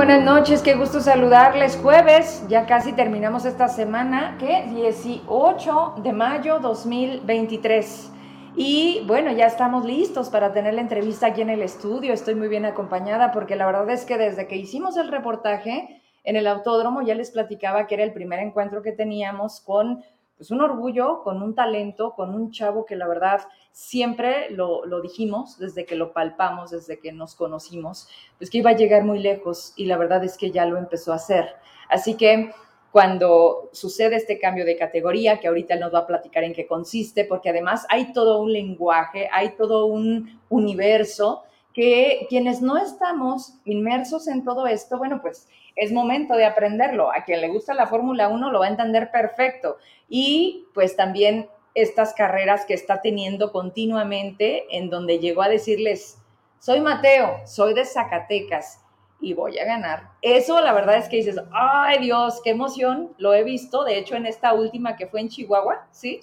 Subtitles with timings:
[0.00, 1.76] Buenas noches, qué gusto saludarles.
[1.76, 4.64] Jueves, ya casi terminamos esta semana, ¿qué?
[4.70, 8.10] 18 de mayo 2023.
[8.56, 12.14] Y bueno, ya estamos listos para tener la entrevista aquí en el estudio.
[12.14, 16.36] Estoy muy bien acompañada porque la verdad es que desde que hicimos el reportaje en
[16.36, 20.02] el autódromo ya les platicaba que era el primer encuentro que teníamos con
[20.40, 25.02] pues un orgullo, con un talento, con un chavo que la verdad siempre lo, lo,
[25.02, 28.08] dijimos desde que lo palpamos, desde que nos conocimos,
[28.38, 31.12] pues que iba a llegar muy lejos y la verdad es que ya lo empezó
[31.12, 31.44] a hacer.
[31.90, 32.54] Así que
[32.90, 36.66] cuando sucede este cambio de categoría, que ahorita él nos va a platicar en qué
[36.66, 41.42] consiste, porque además hay todo un lenguaje, hay todo un universo
[41.74, 47.12] que quienes no estamos inmersos en todo esto, bueno, pues es momento de aprenderlo.
[47.12, 49.78] A quien le gusta la Fórmula 1 lo va a entender perfecto.
[50.08, 56.18] Y pues también estas carreras que está teniendo continuamente, en donde llegó a decirles,
[56.58, 58.80] soy Mateo, soy de Zacatecas
[59.20, 60.10] y voy a ganar.
[60.22, 64.16] Eso la verdad es que dices, ay Dios, qué emoción, lo he visto, de hecho
[64.16, 66.20] en esta última que fue en Chihuahua, ¿sí?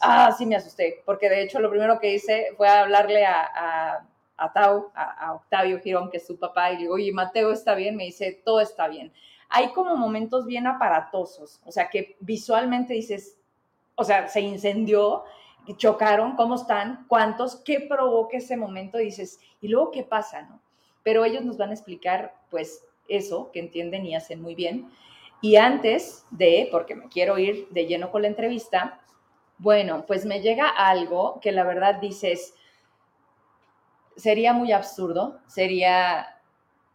[0.00, 4.06] Ah, sí me asusté, porque de hecho lo primero que hice fue hablarle a a
[4.52, 7.96] Tau, a, Octavio Girón, que es su papá, y le digo, oye, Mateo está bien,
[7.96, 9.12] me dice, todo está bien.
[9.48, 13.38] Hay como momentos bien aparatosos, o sea, que visualmente dices,
[13.94, 15.24] o sea, se incendió,
[15.76, 17.06] chocaron, ¿cómo están?
[17.08, 17.56] ¿Cuántos?
[17.56, 18.98] ¿Qué provoca ese momento?
[18.98, 20.42] Dices, ¿y luego qué pasa?
[20.42, 20.60] No?
[21.02, 24.90] Pero ellos nos van a explicar, pues, eso que entienden y hacen muy bien.
[25.40, 29.00] Y antes de, porque me quiero ir de lleno con la entrevista,
[29.58, 32.54] bueno, pues me llega algo que la verdad dices,
[34.16, 36.40] sería muy absurdo, sería,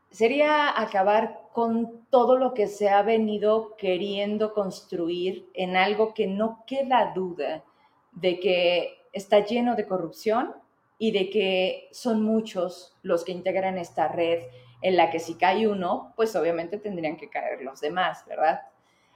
[0.09, 6.63] sería acabar con todo lo que se ha venido queriendo construir en algo que no
[6.65, 7.63] queda duda
[8.11, 10.53] de que está lleno de corrupción
[10.97, 14.43] y de que son muchos los que integran esta red
[14.81, 18.61] en la que si cae uno, pues obviamente tendrían que caer los demás, ¿verdad?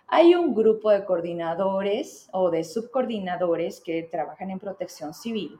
[0.08, 5.60] Hay un grupo de coordinadores o de subcoordinadores que trabajan en protección civil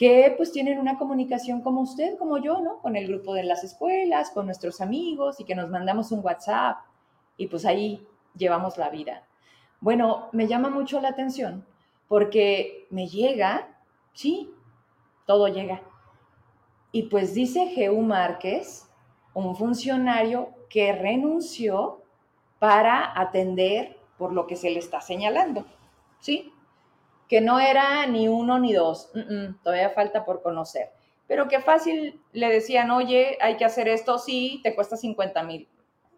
[0.00, 2.78] que pues tienen una comunicación como usted, como yo, ¿no?
[2.78, 6.78] Con el grupo de las escuelas, con nuestros amigos y que nos mandamos un WhatsApp
[7.36, 9.28] y pues ahí llevamos la vida.
[9.78, 11.66] Bueno, me llama mucho la atención
[12.08, 13.68] porque me llega,
[14.14, 14.50] sí,
[15.26, 15.82] todo llega.
[16.92, 18.88] Y pues dice Geu Márquez,
[19.34, 22.00] un funcionario que renunció
[22.58, 25.66] para atender por lo que se le está señalando,
[26.20, 26.54] ¿sí?
[27.30, 29.12] Que no era ni uno ni dos,
[29.62, 30.90] todavía falta por conocer,
[31.28, 35.68] pero que fácil le decían, oye, hay que hacer esto, sí, te cuesta 50 mil.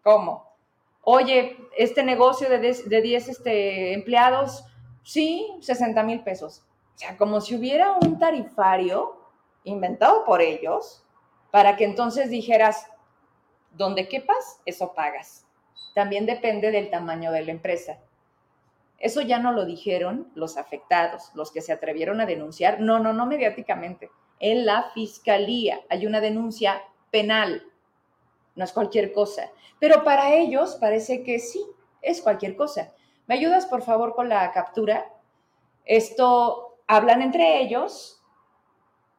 [0.03, 0.51] ¿Cómo?
[1.03, 4.65] Oye, este negocio de 10 este, empleados,
[5.03, 6.65] sí, 60 mil pesos.
[6.95, 9.15] O sea, como si hubiera un tarifario
[9.65, 11.05] inventado por ellos
[11.51, 12.87] para que entonces dijeras,
[13.71, 15.45] donde quepas, eso pagas.
[15.93, 17.99] También depende del tamaño de la empresa.
[19.03, 22.79] Eso ya no lo dijeron los afectados, los que se atrevieron a denunciar.
[22.79, 24.09] No, no, no mediáticamente.
[24.39, 26.81] En la fiscalía hay una denuncia
[27.11, 27.63] penal.
[28.55, 29.51] No es cualquier cosa.
[29.77, 31.61] Pero para ellos parece que sí,
[32.01, 32.93] es cualquier cosa.
[33.27, 35.11] ¿Me ayudas, por favor, con la captura?
[35.83, 38.23] Esto hablan entre ellos.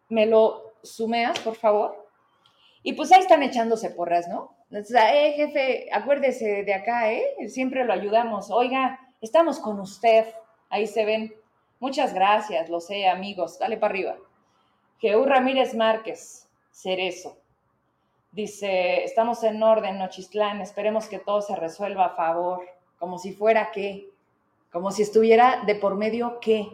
[0.08, 2.08] ¿Me lo sumeas, por favor?
[2.82, 4.56] Y pues ahí están echándose porras, ¿no?
[4.70, 7.26] O sea, eh, jefe, acuérdese de acá, ¿eh?
[7.48, 8.50] Siempre lo ayudamos.
[8.50, 10.34] Oiga, Estamos con usted.
[10.68, 11.34] Ahí se ven.
[11.80, 13.58] Muchas gracias, lo sé, amigos.
[13.58, 14.16] Dale para arriba.
[14.98, 17.38] Jeú Ramírez Márquez, Cerezo.
[18.32, 22.68] Dice, estamos en orden, Nochistlán, esperemos que todo se resuelva a favor,
[22.98, 24.10] como si fuera qué,
[24.70, 26.68] como si estuviera de por medio qué.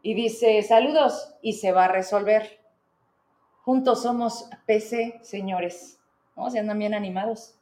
[0.00, 2.58] Y dice, saludos, y se va a resolver.
[3.64, 6.00] Juntos somos PC, señores.
[6.36, 6.48] ¿No?
[6.48, 7.54] Se andan bien animados.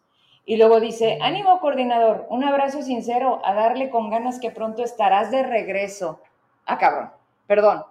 [0.44, 5.30] Y luego dice, ánimo coordinador, un abrazo sincero, a darle con ganas que pronto estarás
[5.30, 6.20] de regreso.
[6.66, 7.10] Ah, cabrón,
[7.46, 7.84] perdón,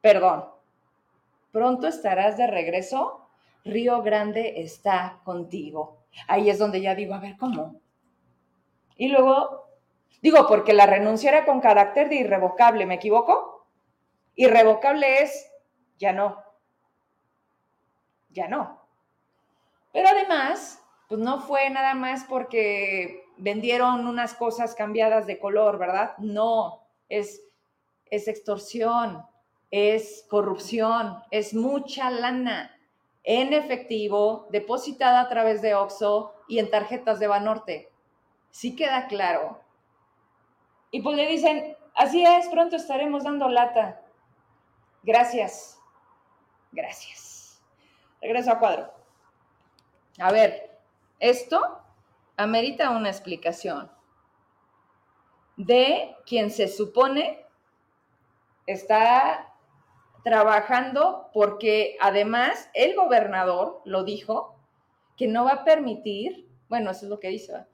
[0.00, 0.46] perdón.
[1.52, 3.28] Pronto estarás de regreso.
[3.64, 5.98] Río Grande está contigo.
[6.26, 7.80] Ahí es donde ya digo, a ver, ¿cómo?
[8.96, 9.68] Y luego,
[10.20, 13.66] digo, porque la renuncia era con carácter de irrevocable, ¿me equivoco?
[14.34, 15.50] Irrevocable es,
[15.98, 16.42] ya no.
[18.30, 18.80] Ya no.
[19.92, 20.83] Pero además,
[21.14, 26.18] pues no fue nada más porque vendieron unas cosas cambiadas de color, ¿verdad?
[26.18, 27.40] No, es,
[28.06, 29.24] es extorsión,
[29.70, 32.76] es corrupción, es mucha lana
[33.22, 37.92] en efectivo, depositada a través de OXO y en tarjetas de Banorte.
[38.50, 39.60] Sí queda claro.
[40.90, 44.02] Y pues le dicen, así es, pronto estaremos dando lata.
[45.04, 45.78] Gracias.
[46.72, 47.62] Gracias.
[48.20, 48.92] Regreso a cuadro.
[50.18, 50.73] A ver,
[51.18, 51.80] esto
[52.36, 53.90] amerita una explicación
[55.56, 57.44] de quien se supone
[58.66, 59.54] está
[60.24, 64.58] trabajando porque además el gobernador lo dijo
[65.16, 67.66] que no va a permitir, bueno, eso es lo que dice,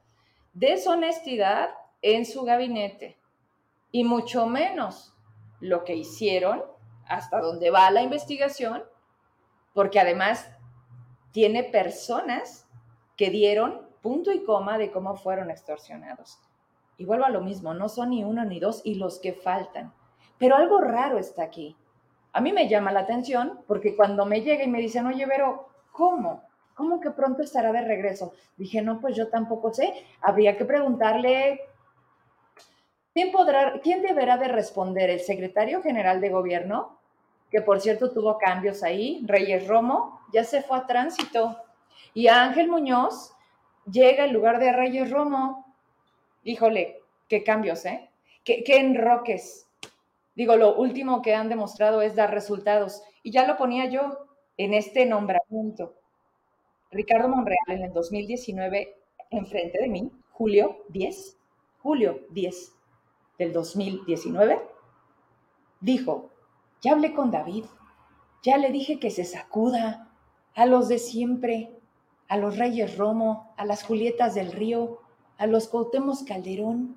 [0.53, 1.71] deshonestidad
[2.03, 3.19] en su gabinete
[3.93, 5.15] y mucho menos
[5.61, 6.65] lo que hicieron
[7.07, 8.85] hasta donde va la investigación,
[9.75, 10.51] porque además
[11.33, 12.69] tiene personas
[13.21, 16.39] que dieron punto y coma de cómo fueron extorsionados.
[16.97, 19.93] Y vuelvo a lo mismo, no son ni uno ni dos y los que faltan.
[20.39, 21.77] Pero algo raro está aquí.
[22.33, 25.69] A mí me llama la atención porque cuando me llega y me dicen, oye, Vero,
[25.93, 26.45] ¿cómo?
[26.75, 28.33] ¿Cómo que pronto estará de regreso?
[28.57, 29.93] Dije, no, pues yo tampoco sé.
[30.23, 31.61] Habría que preguntarle,
[33.13, 35.11] ¿quién, podrá, quién deberá de responder?
[35.11, 36.99] ¿El secretario general de gobierno?
[37.51, 41.59] Que por cierto tuvo cambios ahí, Reyes Romo, ya se fue a tránsito.
[42.15, 43.35] Y Ángel Muñoz
[43.91, 45.75] llega en lugar de Reyes Romo.
[46.45, 48.11] Híjole, qué cambios, ¿eh?
[48.45, 49.69] Qué, qué enroques.
[50.35, 53.03] Digo, lo último que han demostrado es dar resultados.
[53.23, 54.27] Y ya lo ponía yo
[54.57, 55.95] en este nombramiento.
[56.91, 58.97] Ricardo Monreal en el 2019,
[59.31, 61.39] enfrente de mí, julio 10,
[61.79, 62.73] julio 10
[63.39, 64.61] del 2019,
[65.81, 66.31] dijo,
[66.83, 67.65] ya hablé con David,
[68.43, 70.13] ya le dije que se sacuda
[70.55, 71.80] a los de siempre,
[72.31, 75.01] a los Reyes Romo, a las Julietas del Río,
[75.37, 76.97] a los Cuauhtémoc Calderón,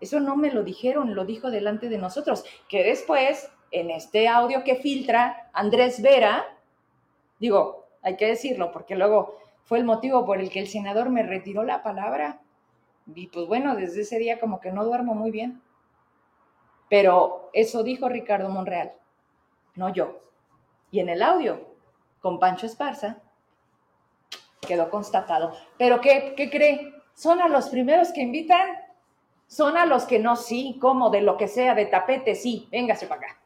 [0.00, 4.64] eso no me lo dijeron, lo dijo delante de nosotros, que después, en este audio
[4.64, 6.58] que filtra Andrés Vera,
[7.38, 11.22] digo, hay que decirlo, porque luego fue el motivo por el que el senador me
[11.22, 12.40] retiró la palabra.
[13.14, 15.62] Y pues bueno, desde ese día como que no duermo muy bien.
[16.90, 18.92] Pero eso dijo Ricardo Monreal,
[19.76, 20.18] no yo.
[20.90, 21.60] Y en el audio,
[22.20, 23.22] con Pancho Esparza,
[24.66, 25.52] quedó constatado.
[25.78, 26.94] Pero ¿qué, cree?
[27.14, 28.68] Son a los primeros que invitan
[29.46, 33.06] son a los que no, sí, como de lo que sea, de tapete, sí, véngase
[33.06, 33.40] para acá.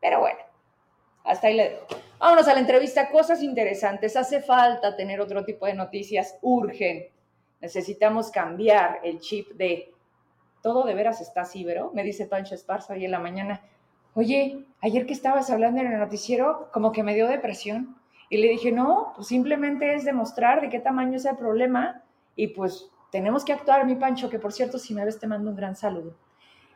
[0.00, 0.38] Pero bueno,
[1.22, 1.86] hasta ahí le dejo.
[2.18, 4.16] Vámonos a la entrevista, cosas interesantes.
[4.16, 7.08] Hace falta tener otro tipo de noticias, urgen.
[7.60, 9.92] Necesitamos cambiar el chip de
[10.62, 11.90] todo de veras está así, ¿verdad?
[11.92, 13.60] Me dice Pancho Esparza hoy en la mañana.
[14.14, 17.95] Oye, ayer que estabas hablando en el noticiero, como que me dio depresión.
[18.28, 22.02] Y le dije, no, pues simplemente es demostrar de qué tamaño es el problema
[22.34, 25.50] y pues tenemos que actuar, mi Pancho, que por cierto, si me ves, te mando
[25.50, 26.14] un gran saludo.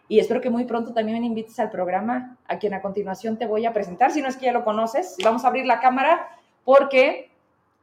[0.08, 3.46] Y espero que muy pronto también me invites al programa, a quien a continuación te
[3.46, 5.16] voy a presentar, si no es que ya lo conoces.
[5.22, 6.28] Vamos a abrir la cámara
[6.64, 7.30] porque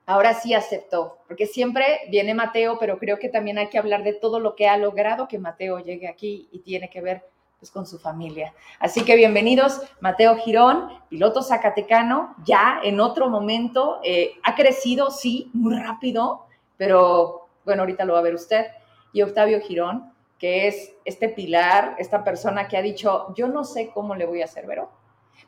[0.05, 4.13] ahora sí aceptó, porque siempre viene Mateo, pero creo que también hay que hablar de
[4.13, 7.23] todo lo que ha logrado que Mateo llegue aquí y tiene que ver
[7.59, 8.53] pues, con su familia.
[8.79, 15.49] Así que bienvenidos, Mateo Girón, piloto zacatecano, ya en otro momento, eh, ha crecido, sí,
[15.53, 16.45] muy rápido,
[16.77, 18.67] pero bueno, ahorita lo va a ver usted,
[19.11, 23.89] y Octavio Girón, que es este pilar, esta persona que ha dicho, yo no sé
[23.91, 24.91] cómo le voy a hacer, Vero,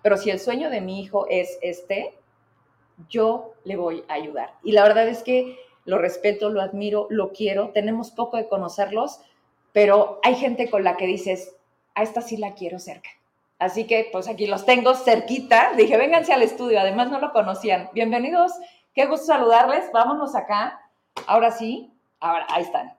[0.02, 2.18] pero si el sueño de mi hijo es este,
[3.08, 4.56] yo le voy a ayudar.
[4.64, 9.22] Y la verdad es que lo respeto, lo admiro, lo quiero, tenemos poco de conocerlos,
[9.72, 11.56] pero hay gente con la que dices,
[12.00, 13.10] a esta sí la quiero cerca.
[13.60, 15.74] Así que pues aquí los tengo cerquita.
[15.76, 17.90] Dije, vénganse al estudio, además no lo conocían.
[17.94, 18.54] Bienvenidos,
[18.94, 19.92] qué gusto saludarles.
[19.92, 20.80] Vámonos acá.
[21.28, 22.94] Ahora sí, Ahora, ahí están.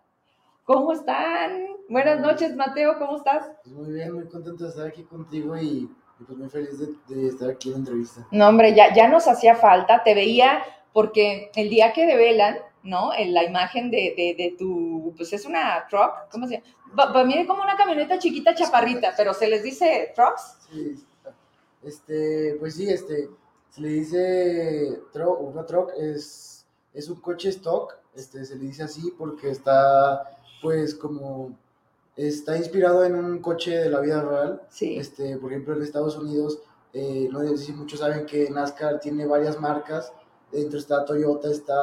[0.64, 1.66] ¿Cómo están?
[1.90, 3.50] Buenas noches, Mateo, ¿cómo estás?
[3.62, 5.90] Pues muy bien, muy contento de estar aquí contigo y,
[6.26, 8.26] pues muy feliz de, estar aquí en la entrevista.
[8.30, 10.62] No, hombre, ya, ya nos hacía falta, te veía
[10.95, 13.12] porque el día que develan, ¿no?
[13.14, 17.12] En la imagen de, de, tu, pues es una truck, ¿cómo se llama?
[17.12, 20.58] Para mí es como una camioneta chiquita chaparrita, pero se les dice trucks.
[20.70, 21.04] Sí,
[21.82, 23.28] este, pues sí, este,
[23.70, 28.82] se le dice truck, una truck es, es un coche stock este, se le dice
[28.82, 31.56] así porque está, pues, como,
[32.16, 34.62] está inspirado en un coche de la vida real.
[34.68, 34.99] Sí.
[34.99, 36.60] Este, por ejemplo, en Estados Unidos,
[36.92, 40.12] eh, no sé si muchos saben que NASCAR tiene varias marcas.
[40.52, 41.75] Dentro está Toyota, está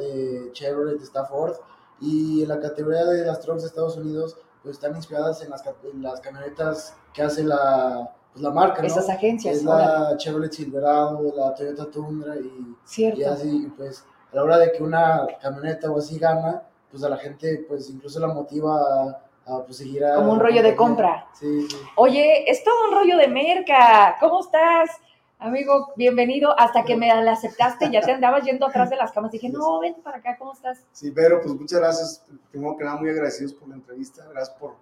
[0.00, 1.54] eh, Chevrolet, está Ford.
[2.00, 5.64] Y en la categoría de las trucks de Estados Unidos, pues están inspiradas en las,
[5.66, 8.86] en las camionetas que hace la, pues, la marca, ¿no?
[8.86, 9.56] Esas agencias.
[9.56, 13.20] Es la Chevrolet Silverado, la Toyota Tundra y, Cierto.
[13.20, 17.08] y así, pues a la hora de que una camioneta o así gana, pues a
[17.08, 20.16] la gente pues incluso la motiva a, pues seguir a...
[20.16, 21.28] Como un rollo de compra.
[21.34, 21.76] Sí, sí.
[21.96, 24.16] Oye, es todo un rollo de merca.
[24.18, 24.90] ¿Cómo estás?
[25.38, 26.58] Amigo, bienvenido.
[26.58, 29.30] Hasta que me la aceptaste, ya te andabas yendo atrás de las camas.
[29.30, 30.78] Dije, no, vente para acá, ¿cómo estás?
[30.92, 32.24] Sí, pero pues muchas gracias.
[32.50, 34.26] Primero que nada, muy agradecidos por la entrevista.
[34.30, 34.76] Gracias por,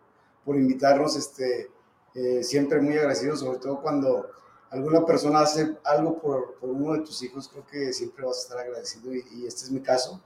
[0.44, 1.16] por invitarnos.
[1.16, 1.70] Este,
[2.14, 4.30] eh, siempre muy agradecidos, sobre todo cuando
[4.70, 8.42] alguna persona hace algo por, por, uno de tus hijos, creo que siempre vas a
[8.42, 10.20] estar agradecido y, este es mi caso.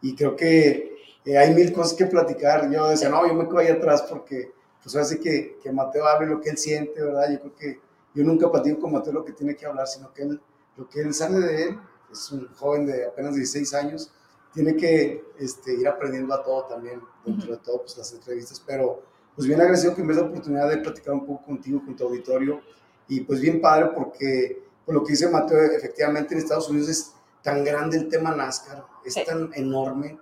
[0.00, 2.70] y creo que eh, hay mil cosas que platicar.
[2.70, 4.52] Yo decía, no, yo me quedo ahí atrás porque,
[4.82, 7.30] pues así que, que Mateo hable lo que él siente, ¿verdad?
[7.32, 7.80] Yo creo que
[8.14, 10.40] yo nunca platico con Mateo lo que tiene que hablar, sino que él,
[10.76, 11.80] lo que él sale de él,
[12.10, 14.12] es un joven de apenas 16 años,
[14.52, 19.02] tiene que este, ir aprendiendo a todo también, dentro de todo, pues las entrevistas, pero
[19.34, 22.04] pues bien agradecido que me des la oportunidad de platicar un poco contigo, con tu
[22.04, 22.60] auditorio,
[23.08, 27.12] y pues bien padre porque, por lo que dice Mateo, efectivamente en Estados Unidos es
[27.42, 30.18] tan grande el tema NASCAR, es tan enorme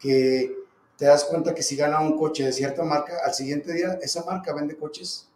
[0.00, 0.52] que
[0.98, 4.24] te das cuenta que si gana un coche de cierta marca, al siguiente día esa
[4.24, 5.30] marca vende coches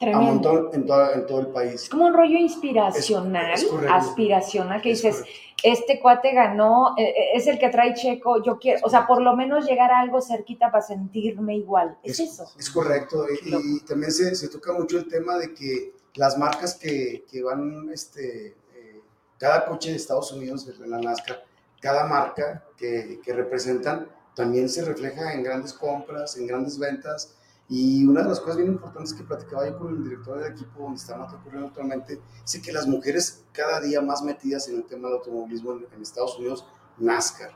[0.00, 1.84] a montón en, en, todo el país.
[1.84, 3.54] Es como un rollo inspiracional,
[3.88, 5.24] aspiracional, que dices,
[5.62, 9.22] este cuate ganó, eh, eh, es el que trae Checo, yo quiero, o sea, por
[9.22, 11.96] lo menos llegar a algo cerquita para sentirme igual.
[12.02, 12.44] Es, eso.
[12.58, 13.24] Es correcto.
[13.44, 17.88] Y, también se, se, toca mucho el tema de que las marcas que, que van,
[17.92, 19.00] este, eh,
[19.38, 21.44] cada coche de Estados Unidos, en la NASCAR,
[21.80, 27.34] cada marca que, que representan, también se refleja en grandes compras, en grandes ventas
[27.68, 30.82] y una de las cosas bien importantes que platicaba yo con el director del equipo
[30.82, 34.84] donde está Mato ocurriendo actualmente, es que las mujeres cada día más metidas en el
[34.84, 36.66] tema del automovilismo en, Estados Unidos,
[36.98, 37.50] NASCAR,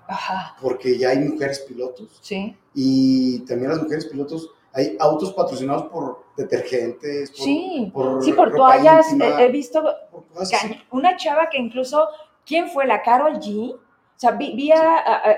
[0.61, 2.19] porque ya hay mujeres pilotos.
[2.23, 2.57] Sí.
[2.75, 7.91] Y también las mujeres pilotos, hay autos patrocinados por detergentes, por, sí.
[7.93, 9.07] por, sí, por toallas.
[9.13, 9.85] he visto
[10.91, 12.09] una chava que incluso,
[12.47, 12.87] ¿quién fue?
[12.87, 13.79] La Carol G
[14.19, 14.73] o sea, vi,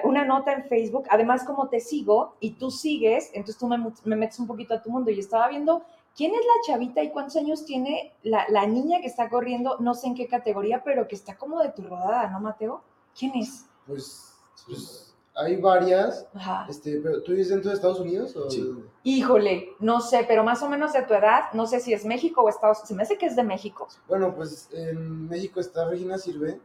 [0.05, 4.39] una nota en Facebook, además como te sigo y tú sigues, entonces tú me, metes
[4.39, 5.85] un poquito a tu mundo y estaba viendo
[6.17, 10.07] quién es la chavita y cuántos años tiene la, niña que está corriendo, no sé
[10.07, 12.83] en qué categoría, pero que está como de tu rodada, ¿no, Mateo?
[13.19, 13.67] ¿Quién es?
[13.87, 14.33] Pues,
[14.67, 16.67] pues hay varias, Ajá.
[16.71, 18.35] Este, pero ¿tú vives dentro de Estados Unidos?
[18.35, 18.49] O...
[18.49, 18.67] Sí.
[19.03, 22.41] Híjole, no sé, pero más o menos de tu edad, no sé si es México
[22.41, 23.89] o Estados Unidos, se me hace que es de México.
[24.09, 26.59] Bueno, pues en México está Regina Sirve,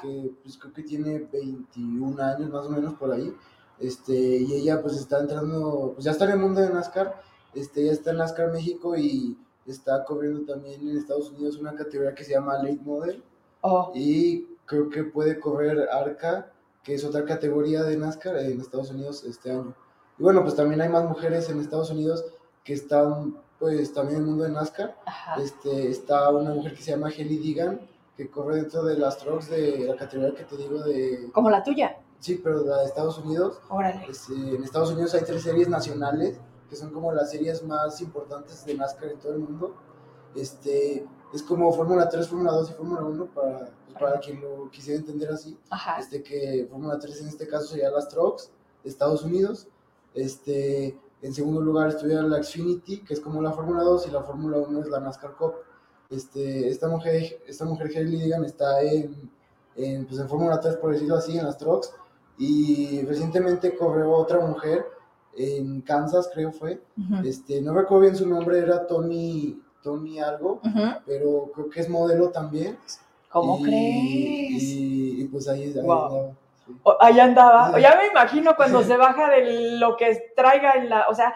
[0.00, 3.34] que pues creo que tiene 21 años más o menos por ahí,
[3.78, 7.20] este, y ella pues está entrando, pues ya está en el mundo de NASCAR,
[7.54, 12.14] este, ya está en NASCAR México y está corriendo también en Estados Unidos una categoría
[12.14, 13.22] que se llama Late Model,
[13.60, 13.92] oh.
[13.94, 19.24] y creo que puede correr ARCA, que es otra categoría de NASCAR en Estados Unidos
[19.24, 19.74] este año.
[20.18, 22.24] Y bueno, pues también hay más mujeres en Estados Unidos
[22.64, 24.96] que están pues también en el mundo de NASCAR.
[25.38, 27.80] Este, está una mujer que se llama Helly Digan,
[28.18, 31.30] que corre dentro de las trucks de la categoría que te digo de...
[31.32, 32.00] Como la tuya.
[32.18, 33.60] Sí, pero la de Estados Unidos.
[33.68, 34.06] Órale.
[34.10, 36.36] Este, en Estados Unidos hay tres series nacionales,
[36.68, 39.76] que son como las series más importantes de NASCAR en todo el mundo.
[40.34, 44.68] Este, es como Fórmula 3, Fórmula 2 y Fórmula 1 para, pues, para quien lo
[44.68, 45.56] quisiera entender así.
[45.70, 46.00] Ajá.
[46.00, 48.50] Este, que Fórmula 3 en este caso sería las trucks
[48.82, 49.68] de Estados Unidos.
[50.12, 54.24] Este, en segundo lugar estudia la Xfinity, que es como la Fórmula 2, y la
[54.24, 55.54] Fórmula 1 es la NASCAR Cup.
[56.10, 59.30] Este, esta mujer, esta mujer Digan está en,
[59.76, 61.94] en, pues en Fórmula 3, por decirlo así, en las trucks.
[62.38, 64.86] Y recientemente corrió otra mujer
[65.36, 66.80] en Kansas, creo fue.
[67.24, 70.60] este, no recuerdo bien su nombre, era Tony, Tony algo,
[71.06, 72.78] pero creo que es modelo también.
[73.30, 74.62] ¿Cómo crees?
[74.62, 76.32] Y, pues ahí, ahí andaba.
[77.00, 77.78] Ahí andaba.
[77.78, 81.06] Ya me imagino cuando se baja de lo que traiga en la.
[81.08, 81.34] O sea,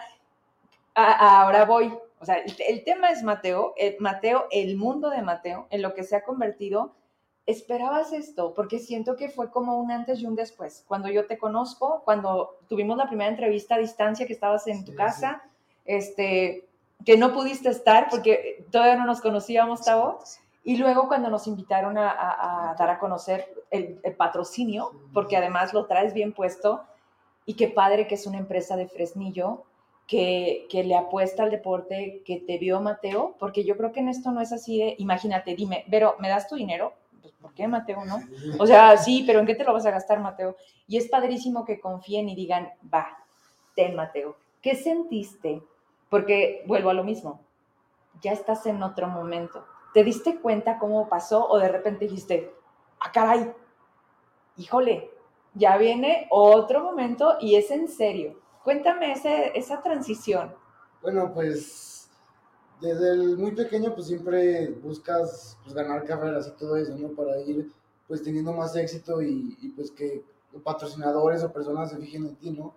[0.95, 1.93] ahora voy.
[2.23, 6.03] O sea, el, tema es Mateo, el, Mateo, el mundo de Mateo, en lo que
[6.03, 6.95] se ha convertido.
[7.45, 8.53] ¿Esperabas esto?
[8.53, 10.85] Porque siento que fue como un antes y un después.
[10.87, 14.95] Cuando yo te conozco, cuando tuvimos la primera entrevista a distancia que estabas en tu
[14.95, 15.43] casa,
[15.83, 16.69] este,
[17.03, 20.19] que no pudiste estar porque todavía no nos conocíamos, Tavo.
[20.63, 25.87] Y luego cuando nos invitaron a, dar a conocer el, el, patrocinio, porque además lo
[25.87, 26.85] traes bien puesto,
[27.45, 29.65] y qué padre que es una empresa de Fresnillo,
[30.13, 34.31] que, le apuesta al deporte que te vio Mateo, porque yo creo que en esto
[34.31, 36.93] no es así de, imagínate, dime, pero ¿me das tu dinero?
[37.21, 38.19] Pues, ¿por qué Mateo no?
[38.59, 40.55] O sea, sí, pero ¿en qué te lo vas a gastar Mateo?
[40.87, 43.07] Y es padrísimo que confíen y digan, va,
[43.75, 44.35] ten Mateo.
[44.61, 45.63] ¿Qué sentiste?
[46.09, 47.39] Porque vuelvo a lo mismo,
[48.21, 49.65] ya estás en otro momento.
[49.95, 52.53] ¿Te diste cuenta cómo pasó o de repente dijiste,
[52.99, 53.51] ah, caray,
[54.57, 55.09] híjole,
[55.55, 58.42] ya viene otro momento y es en serio?
[58.63, 60.53] Cuéntame ese, esa transición.
[61.01, 62.09] Bueno, pues
[62.79, 67.09] desde el muy pequeño pues siempre buscas pues, ganar carreras y todo eso, ¿no?
[67.09, 67.71] Para ir
[68.07, 70.23] pues teniendo más éxito y, y, pues que
[70.63, 72.73] patrocinadores o personas se fijen en ti, ¿no?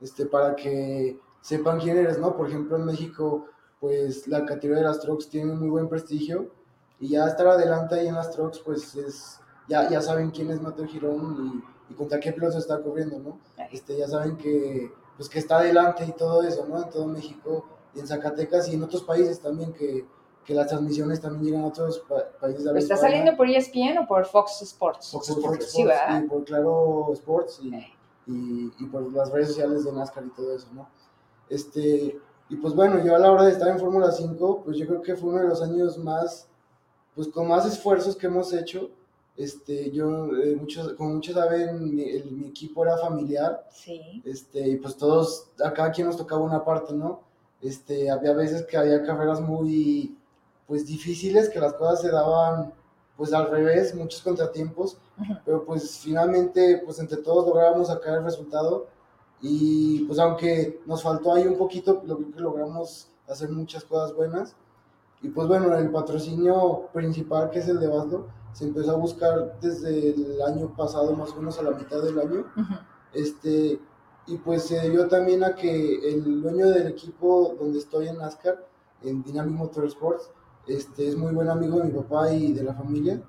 [0.00, 2.36] Este, para que sepan quién eres, ¿no?
[2.36, 3.46] Por ejemplo, en México
[3.80, 6.50] pues la categoría de las trucks tiene un muy buen prestigio
[6.98, 10.60] y ya estar adelante ahí en las trucks pues es, ya, ya saben quién es
[10.60, 13.38] Mateo Girón y, y contra qué piloto está corriendo, ¿no?
[13.70, 16.82] Este, ya saben que pues que está adelante y todo eso, ¿no?
[16.82, 20.06] En todo México y en Zacatecas y en otros países también que,
[20.44, 22.02] que las transmisiones también llegan a otros
[22.40, 25.10] países de ¿Está saliendo por ESPN o por Fox Sports?
[25.10, 26.24] Fox Sports, sí, ¿verdad?
[26.28, 27.74] por Claro Sports y,
[28.28, 30.88] y, y por las redes sociales de NASCAR y todo eso, ¿no?
[31.50, 32.16] Este,
[32.48, 35.02] y pues bueno, yo a la hora de estar en Fórmula 5, pues yo creo
[35.02, 36.48] que fue uno de los años más,
[37.14, 38.90] pues con más esfuerzos que hemos hecho.
[39.38, 44.20] Este, yo, eh, muchos, como muchos saben, mi, el- mi equipo era familiar, Sí.
[44.24, 47.20] este, y pues todos, a cada quien nos tocaba una parte, ¿no?
[47.62, 50.16] Este, había veces que había carreras muy,
[50.66, 52.72] pues difíciles, que las cosas se daban,
[53.16, 54.96] pues al revés, muchos contratiempos,
[55.44, 58.86] pero pues finalmente, pues entre todos lográbamos sacar el resultado
[59.40, 64.54] y pues aunque nos faltó ahí un poquito, lo que logramos hacer muchas cosas buenas.
[65.22, 69.58] Y pues bueno, el patrocinio principal que es el de Baslo se empezó a buscar
[69.60, 72.46] desde el año pasado, más o menos a la mitad del año.
[73.12, 73.78] Este,
[74.26, 78.66] y pues se debió también a que el dueño del equipo donde estoy en NASCAR,
[79.02, 80.30] en Dynamic Motorsports,
[80.66, 83.22] este, es muy buen amigo de mi papá y de la familia.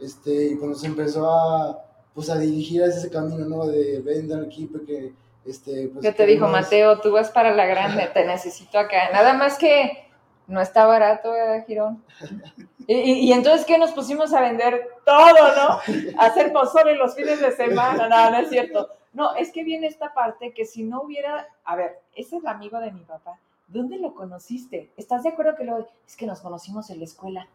[0.00, 3.66] Este, y cuando se empezó a, pues, a dirigir a ese camino, ¿no?
[3.66, 5.14] De vender al equipo, que,
[5.44, 7.00] este, pues, ¿Qué te dijo Mateo?
[7.00, 9.10] Tú vas para la grande, te necesito acá.
[9.12, 10.10] Nada más que
[10.46, 12.02] no está barato, ¿verdad, Girón?
[12.92, 14.88] Y, entonces, ¿qué nos pusimos a vender?
[15.06, 16.18] Todo, ¿no?
[16.18, 18.08] A hacer pozole los fines de semana.
[18.08, 18.88] No, no es cierto.
[19.12, 21.46] No, es que viene esta parte que si no hubiera.
[21.64, 23.38] A ver, ese es el amigo de mi papá.
[23.68, 24.92] ¿Dónde lo conociste?
[24.96, 25.86] ¿Estás de acuerdo que lo.?
[26.04, 27.48] Es que nos conocimos en la escuela.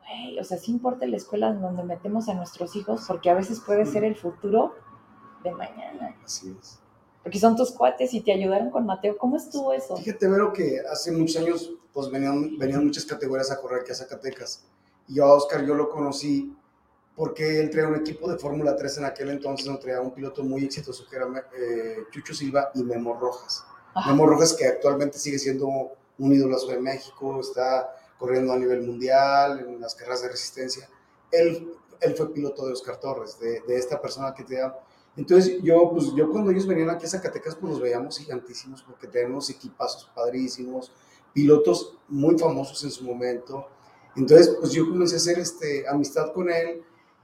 [0.00, 3.34] Güey, o sea, sí importa la escuela en donde metemos a nuestros hijos, porque a
[3.34, 4.74] veces puede ser el futuro
[5.44, 6.16] de mañana.
[6.24, 6.80] Así es.
[7.22, 9.16] Porque son tus cuates y te ayudaron con Mateo.
[9.16, 9.96] ¿Cómo estuvo eso?
[9.96, 13.94] Fíjate, Vero, que hace muchos años pues venían, venían muchas categorías a correr aquí a
[13.94, 14.66] Zacatecas.
[15.10, 16.56] Y yo a Oscar yo lo conocí
[17.16, 20.44] porque él traía un equipo de Fórmula 3 en aquel entonces, donde traía un piloto
[20.44, 21.26] muy exitoso que era
[21.58, 23.64] eh, Chucho Silva y Memo Rojas.
[23.92, 24.12] Ajá.
[24.12, 25.68] Memo Rojas que actualmente sigue siendo
[26.18, 30.88] un idolazo de México, está corriendo a nivel mundial en las carreras de resistencia.
[31.32, 34.78] Él, él fue piloto de Oscar Torres, de, de esta persona que te da.
[35.16, 39.08] Entonces yo, pues yo cuando ellos venían aquí a Zacatecas, pues los veíamos gigantísimos porque
[39.08, 40.92] tenían unos equipazos padrísimos,
[41.32, 43.66] pilotos muy famosos en su momento.
[44.20, 46.82] Entonces, pues yo comencé a hacer este, amistad con él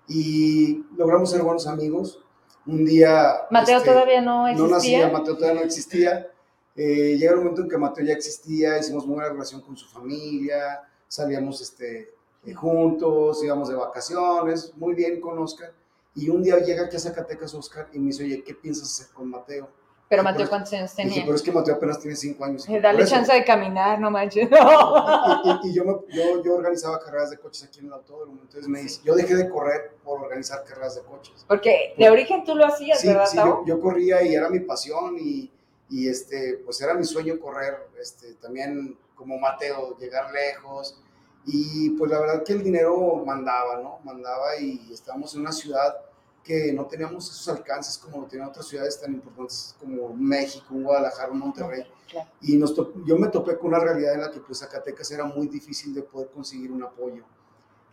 [0.09, 2.23] y logramos ser buenos amigos.
[2.67, 3.47] Un día...
[3.51, 4.69] Mateo este, todavía no no existía.
[5.01, 6.31] nacía, Mateo todavía no existía.
[6.75, 9.87] Eh, llega el momento en que Mateo ya existía, hicimos muy buena relación con su
[9.89, 15.73] familia, salíamos este, eh, juntos, íbamos de vacaciones, muy bien con Oscar.
[16.15, 19.15] Y un día llega aquí a Zacatecas Oscar y me dice, oye, ¿qué piensas hacer
[19.15, 19.69] con Mateo?
[20.09, 21.25] Pero Sí, Mateo, ¿cuántos años Dije, tenía?
[21.25, 22.69] pero es que Mateo apenas tiene cinco años.
[22.69, 24.49] Eh, Dale chance de caminar, no manches.
[24.49, 28.39] Y, y- y yo, me- yo, yo organizaba carreras de coches aquí en el autódromo.
[28.43, 31.45] Entonces me dice, yo dejé de correr por organizar carreras de coches.
[31.49, 34.61] Porque de origen tú lo hacías, Sí, ¿verdad, sí, yo, yo corría y era mi
[34.61, 35.51] pasión y,
[35.91, 41.01] y, este, pues era mi sueño correr, este, también como Mateo, llegar lejos.
[41.47, 43.99] Y pues la verdad que el dinero mandaba, ¿no?
[44.05, 45.97] Mandaba y estábamos en una ciudad
[46.47, 51.33] que no teníamos esos alcances como lo tienen otras ciudades tan importantes como México, Guadalajara,
[51.33, 51.83] Monterrey.
[52.09, 52.29] Claro.
[52.41, 55.49] Y nos yo me topé con una realidad en la que pues Zacatecas era muy
[55.49, 57.25] difícil de poder conseguir un apoyo.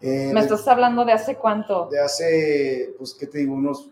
[0.01, 1.87] Eh, ¿Me de- estás hablando de hace cuánto?
[1.89, 3.53] de hace, pues, ¿qué te digo?
[3.55, 3.89] Unos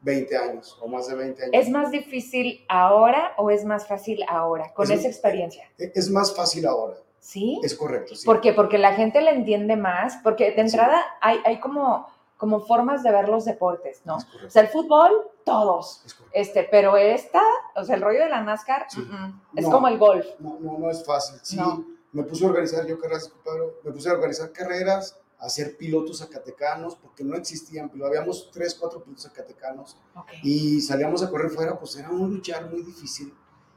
[0.00, 1.54] 20 años o más de 20 años.
[1.54, 5.64] ¿Es más difícil ahora o es más fácil ahora, con Es- esa experiencia?
[5.76, 7.60] E- Es más fácil ahora, ¿Sí?
[7.62, 8.14] es correcto.
[8.14, 8.24] Sí.
[8.24, 8.54] ¿Por qué?
[8.54, 10.60] Porque la gente le entiende más, porque de Sí.
[10.60, 12.06] entrada hay, hay como,
[12.40, 14.16] como formas de ver los deportes, ¿no?
[14.18, 15.12] Es O sea, el fútbol,
[15.44, 16.02] todos.
[16.06, 16.16] es.
[16.32, 17.42] Este, pero esta,
[17.76, 19.00] o sea, el rollo de la NASCAR, Sí.
[19.02, 19.70] mm, mm, es No.
[19.70, 20.26] como el golf.
[20.38, 21.38] No, no, no es fácil.
[21.42, 21.84] Sí, No.
[22.12, 26.18] me puse a organizar yo carreras, compadre, me puse a organizar carreras, a hacer pilotos
[26.18, 28.16] zacatecanos, porque no existían pilotos.
[28.16, 30.28] Habíamos tres, cuatro pilotos zacatecanos Ok.
[30.42, 33.32] y salíamos a correr fuera, pues era un luchar muy difícil.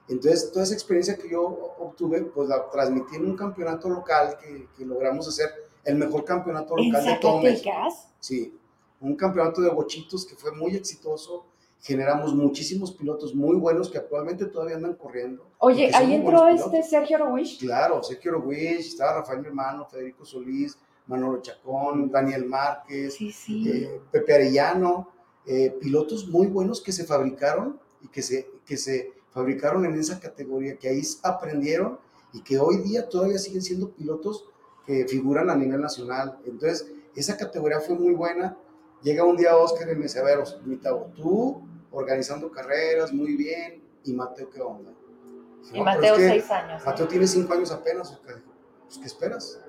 [0.10, 1.41] Entonces, toda esa experiencia que yo
[1.80, 5.49] obtuve, pues la transmití en un campeonato local que, que logramos hacer,
[5.84, 7.72] el mejor campeonato ¿En local de todo México.
[8.19, 8.58] Sí,
[9.02, 11.46] un campeonato de bochitos que fue muy exitoso.
[11.82, 15.46] Generamos muchísimos pilotos muy buenos que actualmente todavía andan corriendo.
[15.60, 16.82] Oye, ahí entró este.
[16.82, 17.60] Sergio Rowish.
[17.60, 23.69] Claro, Sergio Orwish, estaba Rafael mi hermano, Federico Solís, Manolo Chacón, Daniel Márquez, Sí, sí.
[23.69, 25.10] eh, Pepe Arellano,
[25.46, 30.22] eh, pilotos muy buenos que se fabricaron y que se, que se fabricaron en esa
[30.22, 32.00] categoría, que ahí aprendieron
[32.32, 34.46] y que hoy día todavía siguen siendo pilotos
[34.86, 36.39] que figuran a nivel nacional.
[36.46, 38.58] Entonces, esa categoría fue muy buena.
[39.02, 43.13] Llega un día Oscar y me dice, a ver, Os- mi Tavo, tú organizando carreras
[43.13, 44.91] muy bien, y Mateo, ¿qué onda?
[44.91, 46.82] Y "No, pero Mateo, es que- seis años.
[46.84, 46.89] ¿no?
[46.91, 48.41] Mateo tiene cinco años apenas, Oscar.
[48.86, 49.60] Pues, ¿qué esperas?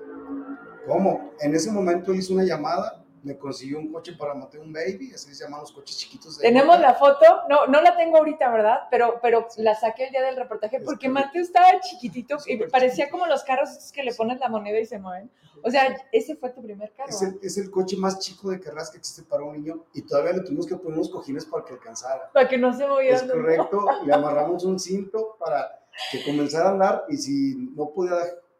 [0.87, 1.31] ¿Cómo?
[1.39, 5.11] En ese momento él hizo una llamada, me consiguió un coche para Mateo, un baby,
[5.13, 6.37] así se llaman los coches chiquitos.
[6.37, 8.81] De Tenemos la foto, no, no la tengo ahorita, ¿verdad?
[8.91, 13.25] Pero, pero la saqué el día del reportaje porque Mateo estaba chiquitito y parecía como
[13.25, 15.31] los carros estos que le pones la moneda y se mueven.
[15.63, 17.09] O sea, ese fue tu primer carro.
[17.09, 20.03] Es el, es el coche más chico de carreras que existe para un niño y
[20.03, 22.29] todavía le tuvimos que poner unos cojines para que alcanzara.
[22.31, 23.15] Para que no se moviera.
[23.17, 25.79] Es correcto, le amarramos un cinto para
[26.11, 28.17] que comenzara a andar y si no podía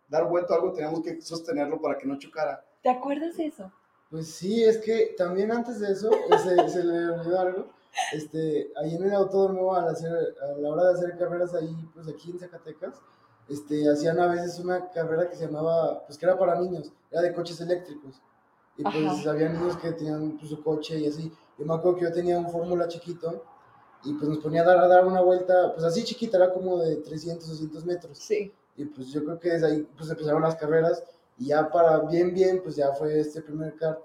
[0.07, 2.65] dar vuelta a algo teníamos que sostenerlo para que no chocara.
[2.81, 3.71] ¿Te acuerdas de eso?
[4.15, 6.09] Pues sí, es que también antes de eso,
[6.41, 7.65] se, se le olvidó algo.
[8.13, 12.07] Este, ahí en el autódromo, al hacer, a la hora de hacer carreras ahí, pues
[12.07, 12.95] aquí en Zacatecas,
[13.49, 17.23] este, hacían a veces una carrera que se llamaba, pues que era para niños, era
[17.23, 18.21] de coches eléctricos.
[18.77, 19.31] Y pues Ajá.
[19.31, 21.29] había niños que tenían pues, su coche y así.
[21.59, 23.43] Yo me acuerdo que yo tenía un Fórmula chiquito
[24.05, 26.77] y pues nos ponía a dar, a dar una vuelta, pues así chiquita, era como
[26.77, 28.17] de 300, 200 metros.
[28.17, 28.53] Sí.
[28.77, 31.03] Y pues yo creo que desde ahí pues empezaron las carreras
[31.37, 33.99] y ya para bien, bien, pues ya fue este primer kart.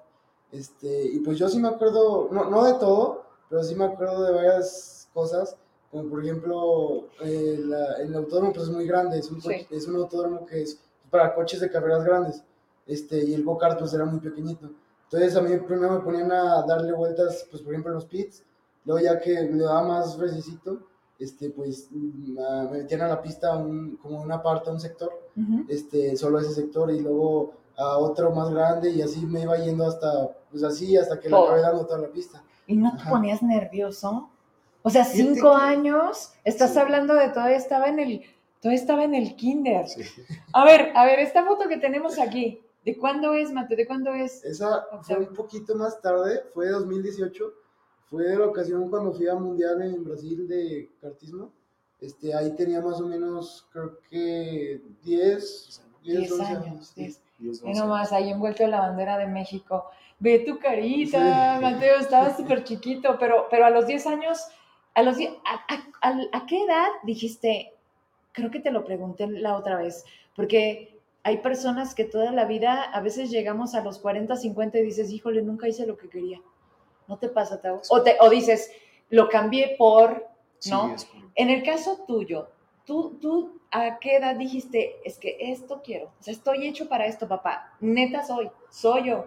[0.52, 4.24] Este, y pues yo sí me acuerdo, no, no de todo, pero sí me acuerdo
[4.24, 5.56] de varias cosas,
[5.90, 9.66] como por ejemplo, eh, la- el autódromo pues es muy grande, es un, Sí.
[9.70, 12.42] es un autódromo que es para coches de carreras grandes,
[12.86, 14.70] este, y el go-kart pues era muy pequeñito.
[15.04, 18.42] Entonces a mí primero me ponían a darle vueltas, pues por ejemplo en los pits,
[18.84, 20.78] luego ya que le daba más fresecito,
[21.20, 25.12] este, pues mm, ah, me metían a la pista un, como una parte, un sector,
[25.36, 25.66] Ujú.
[25.68, 29.86] este, solo ese sector y luego a otro más grande y así me iba yendo
[29.86, 31.44] hasta, pues así, hasta que le Todo.
[31.46, 32.42] acabé dando toda la pista.
[32.66, 33.10] ¿Y no te Ajá.
[33.10, 34.28] ponías nervioso?
[34.82, 36.78] O sea, cinco que- años, estás Sí.
[36.78, 38.22] hablando de todavía estaba en el,
[38.60, 39.88] todavía estaba en el kinder.
[39.88, 40.02] Sí.
[40.52, 43.76] A ver, a ver, esta foto que tenemos aquí, ¿de cuándo es, Mateo?
[43.76, 44.42] ¿De cuándo es?
[44.44, 47.44] Esa fue un poquito más tarde, fue 2018,
[48.10, 51.50] fue de la ocasión cuando fui al Mundial en Brasil de kartismo.
[52.00, 56.86] Este, ahí tenía más o menos, creo que 10, 10, Diez 11 años.
[56.88, 57.00] sí.
[57.02, 57.22] diez.
[57.38, 57.80] Dios Ve no sé.
[57.80, 59.86] nomás, ahí envuelto en la bandera de México.
[60.18, 61.62] Ve tu carita, Sí.
[61.62, 64.40] Mateo, estabas súper chiquito, pero, pero a los 10 años,
[64.94, 67.72] a los 10, a, a- a- ¿a qué edad dijiste?
[68.32, 70.04] Creo que te lo pregunté la otra vez,
[70.36, 74.82] porque hay personas que toda la vida, a veces llegamos a los 40, 50 y
[74.82, 76.40] dices, híjole, nunca hice lo que quería.
[77.10, 77.82] ¿No te pasa, Tao?
[77.90, 78.70] O, te, o dices,
[79.08, 80.28] lo cambié por,
[80.70, 80.94] ¿no?
[81.34, 82.46] En el caso tuyo,
[82.86, 86.12] ¿tú, tú a qué edad dijiste, es que esto quiero?
[86.20, 87.74] O sea, estoy hecho para esto, papá.
[87.80, 89.26] Neta soy, soy yo.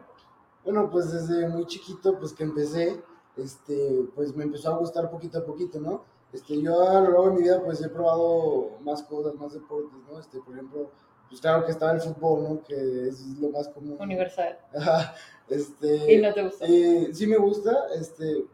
[0.63, 3.03] Bueno, pues desde muy chiquito, pues que empecé,
[3.35, 6.05] este, pues me empezó a gustar poquito a poquito, ¿no?
[6.31, 9.99] Este, yo a lo largo de mi vida, pues he probado más cosas, más deportes,
[10.09, 10.21] ¿no?
[10.21, 10.89] Este, por ejemplo,
[11.29, 12.63] pues claro que estaba el fútbol, ¿no?
[12.63, 13.97] Que es lo más común.
[13.99, 14.57] Universal.
[14.75, 15.15] Ajá,
[15.49, 16.65] este, Y no te gusta.
[16.67, 18.45] eh, sí me gusta, este,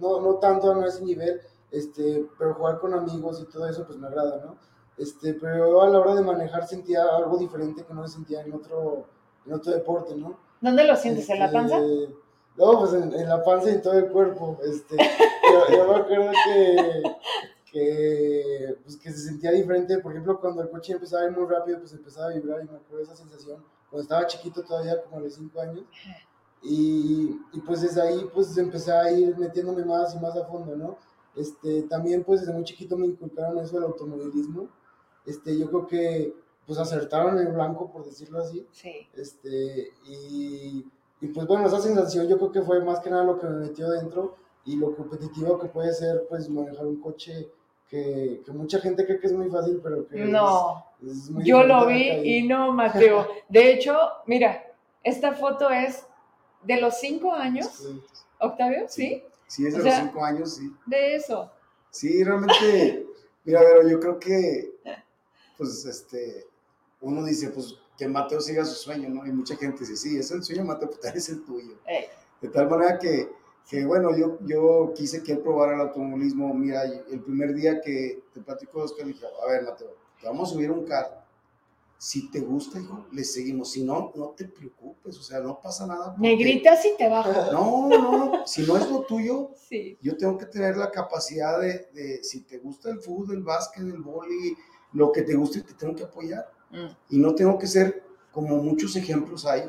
[0.00, 3.98] no, no tanto a ese nivel, este, pero jugar con amigos y todo eso, pues
[3.98, 4.56] me agrada, ¿no?
[4.98, 9.06] Este, pero a la hora de manejar sentía algo diferente que no sentía en otro,
[9.46, 10.38] en otro deporte, ¿no?
[10.60, 11.28] ¿Dónde lo sientes?
[11.28, 11.76] ¿En la panza?
[11.78, 12.14] Este,
[12.56, 14.58] No, pues en, en la panza y en todo el cuerpo.
[14.64, 14.96] Este,
[15.52, 17.02] yo, yo me acuerdo que,
[17.76, 19.98] que, pues, que se sentía diferente.
[19.98, 22.68] Por ejemplo, cuando el coche empezaba a ir muy rápido, pues empezaba a vibrar y
[22.70, 23.62] me acuerdo de esa sensación.
[23.90, 25.84] Cuando estaba chiquito todavía, como a los 5 años.
[26.62, 30.74] Y, y pues desde ahí pues empecé a ir metiéndome más y más a fondo,
[30.74, 30.96] ¿no?
[31.36, 34.70] Este, también pues desde muy chiquito me inculcaron eso del automovilismo.
[35.26, 36.34] Este, yo creo que
[36.66, 38.66] pues acertaron el blanco, por decirlo así.
[38.72, 39.06] Sí.
[39.14, 40.86] Este, y,
[41.20, 43.60] y pues bueno, esa sensación yo creo que fue más que nada lo que me
[43.66, 47.50] metió dentro y lo competitivo que puede ser pues manejar un coche
[47.88, 51.44] que, que mucha gente cree que es muy fácil, pero que No, es, es muy
[51.44, 53.28] yo lo vi y no, Mateo.
[53.48, 53.96] De hecho,
[54.26, 54.64] mira,
[55.04, 56.04] esta foto es
[56.64, 58.02] de los cinco años, Sí.
[58.40, 59.22] Octavio, ¿sí?
[59.46, 60.70] Sí, es O de sea- los cinco años, sí.
[60.86, 61.50] De eso.
[61.90, 63.06] Sí, realmente,
[63.44, 64.74] mira, pero yo creo que,
[65.56, 66.46] pues, este,
[67.00, 69.24] uno dice, pues, que Mateo siga su sueño, ¿no?
[69.26, 71.76] Y mucha gente dice, sí, es el sueño, Mateo, pues es el tuyo.
[71.86, 72.06] Ey,
[72.42, 73.30] De tal manera que,
[73.68, 76.52] que bueno, yo, yo quise que él probara el automovilismo.
[76.54, 80.26] Mira, el primer día que te platico de Oscar, le dije, a ver, Mateo, te
[80.28, 81.16] vamos a subir un carro.
[81.98, 83.72] Si te gusta, hijo, le seguimos.
[83.72, 86.10] Si no, no te preocupes, o sea, no pasa nada.
[86.14, 87.30] porque- Negrita si te bajo.
[87.52, 89.96] No, no, no, si no es lo tuyo, Sí.
[90.00, 93.82] yo tengo que tener la capacidad de, de, si te gusta el fútbol, el básquet,
[93.82, 94.54] el vóley,
[94.92, 96.46] lo que te guste, te tengo que apoyar.
[96.70, 96.86] Mm.
[97.10, 99.68] Y no tengo que ser, como muchos ejemplos hay,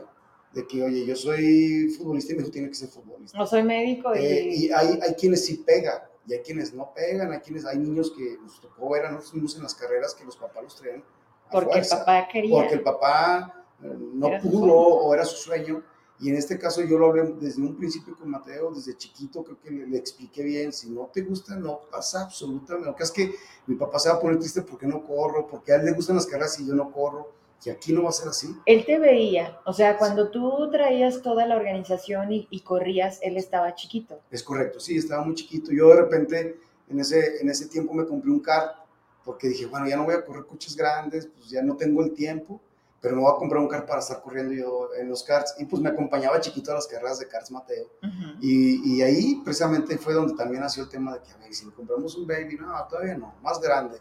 [0.53, 3.37] de que, oye, yo soy futbolista y mi hijo tiene que ser futbolista.
[3.37, 4.19] No soy médico y...
[4.19, 7.77] Eh, y hay, hay quienes sí pegan, y hay quienes no pegan, hay quienes, hay
[7.77, 11.03] niños que nos tocó ver a nosotros en las carreras que los papás los traían
[11.47, 12.53] a porque el fuerza, papá quería.
[12.53, 15.83] porque el papá eh, no Era pudo o era su sueño.
[16.19, 19.59] Y en este caso yo lo hablé desde un principio con Mateo, desde chiquito, creo
[19.61, 22.89] que le, le expliqué bien, si no te gusta, no pasa absolutamente.
[22.89, 23.35] Lo que es que
[23.67, 26.15] mi papá se va a poner triste porque no corro, porque a él le gustan
[26.15, 27.31] las carreras y yo no corro.
[27.63, 28.55] Y aquí no va a ser así.
[28.65, 33.35] Él te veía, o sea, cuando tú traías toda la organización y, y corrías, él
[33.35, 34.21] estaba chiquito.
[34.31, 35.71] Es correcto, sí, estaba muy chiquito.
[35.71, 38.77] Yo de repente en ese, en ese tiempo me compré un kart
[39.23, 42.13] porque dije, bueno, ya no voy a correr coches grandes, pues ya no tengo el
[42.13, 42.61] tiempo,
[43.01, 45.55] pero me voy a comprar un kart para estar corriendo yo en los karts.
[45.59, 47.91] Y pues me acompañaba chiquito a las carreras de karts Mateo.
[48.39, 51.65] Y, y ahí precisamente fue donde también nació el tema de que, a ver, si
[51.65, 53.99] compramos un baby, no, todavía no, más grande.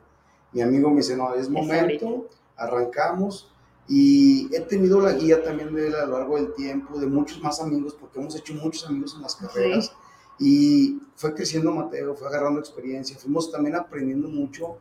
[0.53, 3.51] Mi amigo me dice, no, es momento, arrancamos.
[3.89, 7.41] Y he tenido la guía también de él a lo largo del tiempo, de muchos
[7.41, 9.87] más amigos, porque hemos hecho muchos amigos en las carreras.
[9.87, 9.93] Sí.
[10.39, 14.79] Y fue creciendo Mateo, fue agarrando experiencia, fuimos también aprendiendo mucho.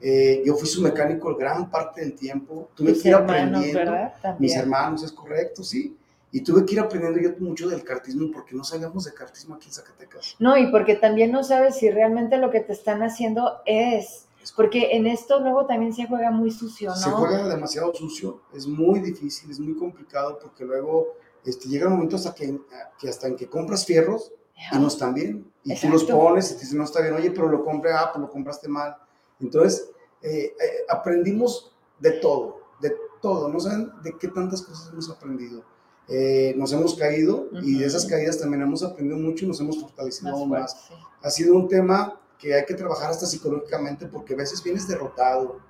[0.00, 3.92] Eh, yo fui su mecánico gran parte del tiempo, tuve Tus que ir hermanos, aprendiendo.
[4.38, 5.96] Mis hermanos, es correcto, sí.
[6.30, 9.68] Y tuve que ir aprendiendo yo mucho del cartismo porque no sabíamos de cartismo aquí
[9.68, 10.36] en Zacatecas.
[10.38, 14.96] No, y porque también no sabes si realmente lo que te están haciendo Es porque
[14.96, 16.96] en esto luego también se juega muy sucio, ¿no?
[16.96, 21.94] Se juega demasiado sucio, es muy difícil, es muy complicado porque luego este, llega un
[21.94, 22.58] momento hasta que,
[22.98, 24.32] que hasta en que compras fierros
[24.72, 25.50] y no están bien.
[25.64, 26.22] Y tú los Exacto.
[26.22, 28.68] pones y te dicen, no está bien, oye, pero lo compré, ah, pues lo compraste
[28.68, 28.96] mal.
[29.40, 29.90] Entonces,
[30.22, 33.48] eh, eh, aprendimos de todo, de todo.
[33.48, 35.64] No saben de qué tantas cosas hemos aprendido.
[36.06, 39.80] Eh, nos hemos caído y de esas caídas también hemos aprendido mucho y nos hemos
[39.80, 40.86] fortalecido más fuerte, más.
[40.86, 40.94] sí.
[41.22, 45.60] Ha sido un tema que hay que trabajar hasta psicológicamente porque a veces vienes derrotado,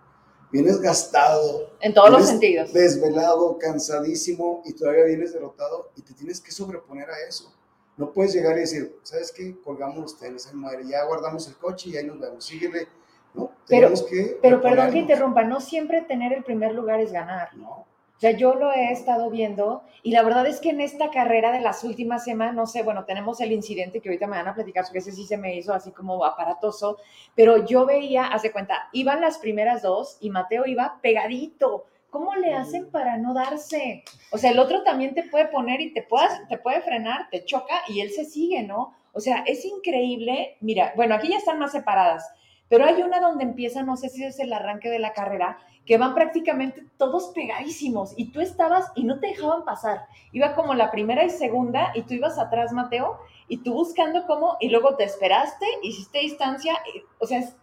[0.51, 2.73] vienes gastado, En todos los sentidos.
[2.73, 7.53] desvelado, cansadísimo y todavía vienes derrotado y te tienes que sobreponer a eso.
[7.97, 9.57] No puedes llegar y decir, ¿sabes qué?
[9.63, 12.89] Colgamos los tenis, ahí muere, ya guardamos el coche y ahí nos vemos, síguele.
[13.35, 14.39] No, Pero- que.
[14.43, 17.57] Pero perdón que interrumpa, no siempre tener el primer lugar es ganar.
[17.57, 17.87] No,
[18.25, 21.61] sea, yo lo he estado viendo y la verdad es que en esta carrera de
[21.61, 24.85] las últimas semanas, no sé, bueno, tenemos el incidente que ahorita me van a platicar
[24.85, 26.97] porque ese sí se me hizo así como aparatoso,
[27.35, 31.85] pero yo veía, hace cuenta, iban las primeras dos y Mateo iba pegadito.
[32.09, 34.05] ¿Cómo le hacen para no darse?
[34.31, 37.45] O sea, el otro también te puede poner y te, puedas, te puede frenar, te
[37.45, 38.95] choca y él se sigue, ¿no?
[39.13, 40.57] O sea, es increíble.
[40.61, 42.27] Mira, bueno, aquí ya están más separadas,
[42.69, 45.99] pero hay una donde empieza, no sé si es el arranque de la carrera, que
[45.99, 50.07] van prácticamente todos pegadísimos y tú estabas y no te dejaban pasar.
[50.33, 54.57] Iba como la primera y segunda y tú ibas atrás, Mateo, y tú buscando cómo,
[54.61, 57.55] y luego te esperaste, hiciste distancia, y- o sea, es-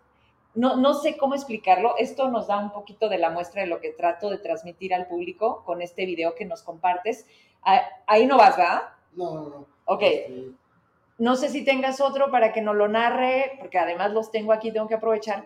[0.53, 1.95] no, no sé cómo explicarlo.
[1.97, 5.07] Esto nos da un poquito de la muestra de lo que trato de transmitir al
[5.07, 7.25] público con este video que nos compartes.
[7.63, 8.81] Ah, Ahí no vas, ¿verdad?
[9.13, 9.67] No, no, no.
[9.85, 10.51] Ok, Este,
[11.21, 14.71] no sé si tengas otro para que nos lo narre, porque además los tengo aquí,
[14.71, 15.45] tengo que aprovechar.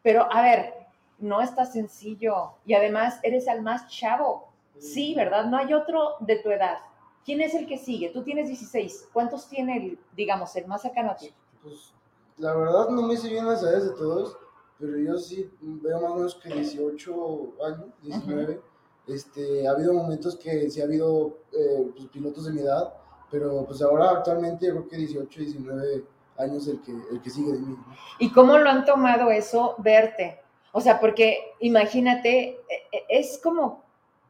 [0.00, 0.72] Pero a ver,
[1.18, 2.52] no está sencillo.
[2.64, 4.46] Y además eres el más chavo.
[4.78, 5.46] Sí, ¿verdad?
[5.46, 6.78] No hay otro de tu edad.
[7.24, 8.10] ¿Quién es el que sigue?
[8.10, 9.08] Tú tienes 16.
[9.12, 11.34] ¿Cuántos tiene, el, digamos, el más cercano a ti?
[11.60, 11.92] Pues
[12.38, 14.38] la verdad no me sé bien las edades de todos,
[14.78, 18.60] pero yo sí veo más o menos que 18 años, 19.
[19.08, 22.94] este, ha habido momentos que sí ha habido eh, pues, pilotos de mi edad,
[23.30, 26.04] pero pues ahora actualmente creo que 18, 19
[26.38, 27.76] años el que, el que sigue de mí.
[28.18, 30.40] ¿Y cómo lo han tomado eso verte?
[30.72, 33.82] O sea, porque imagínate, e- e- es como,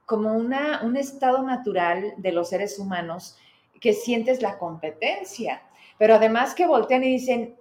[0.05, 3.37] como una, un estado natural de los seres humanos
[3.81, 5.63] que sientes la competencia,
[5.99, 7.57] pero además que voltean y dicen,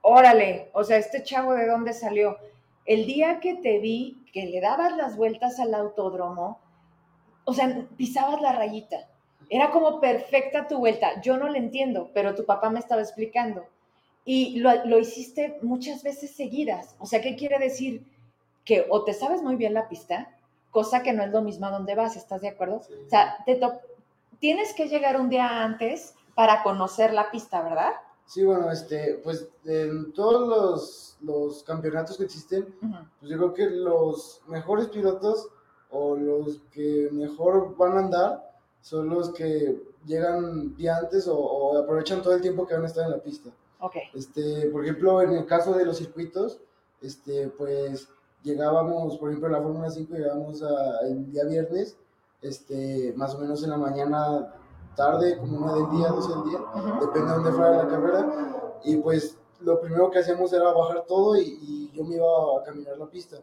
[0.00, 2.38] órale, o sea, este chavo de dónde salió.
[2.86, 6.60] El día que te vi, que le dabas las vueltas al autódromo,
[7.44, 9.08] o sea, pisabas la rayita.
[9.50, 11.20] Era como perfecta tu vuelta.
[11.22, 13.64] Yo no lo entiendo, pero tu papá me estaba explicando.
[14.24, 16.94] Y lo, lo hiciste muchas veces seguidas.
[16.98, 18.04] O sea, ¿qué quiere decir?
[18.64, 20.36] Que o te sabes muy bien la pista,
[20.70, 22.82] cosa que no es lo mismo a donde vas, ¿estás de acuerdo?
[22.86, 22.92] Sí.
[23.06, 23.58] O sea, te
[24.38, 27.92] tienes que llegar un día antes para conocer la pista, ¿verdad?
[28.26, 32.96] Sí, bueno, este, pues en todos los, los campeonatos que existen, Ujú.
[33.18, 35.48] pues yo creo que los mejores pilotos
[35.90, 38.47] o los que mejor van a andar
[38.80, 42.86] son los que llegan día antes o, o aprovechan todo el tiempo que van a
[42.86, 43.50] estar en la pista.
[43.80, 43.96] Ok.
[44.14, 46.60] Este, por ejemplo, en el caso de los circuitos,
[47.02, 48.08] este, pues
[48.42, 51.96] llegábamos, por ejemplo, en la Fórmula 5 llegábamos a- el día viernes,
[52.42, 54.54] este, más o menos en la mañana,
[54.96, 57.06] tarde, como una del día, 12 del día, Ujú.
[57.06, 61.36] depende de dónde fuera la carrera, y pues lo primero que hacíamos era bajar todo
[61.36, 63.36] y, y yo me iba a caminar la pista.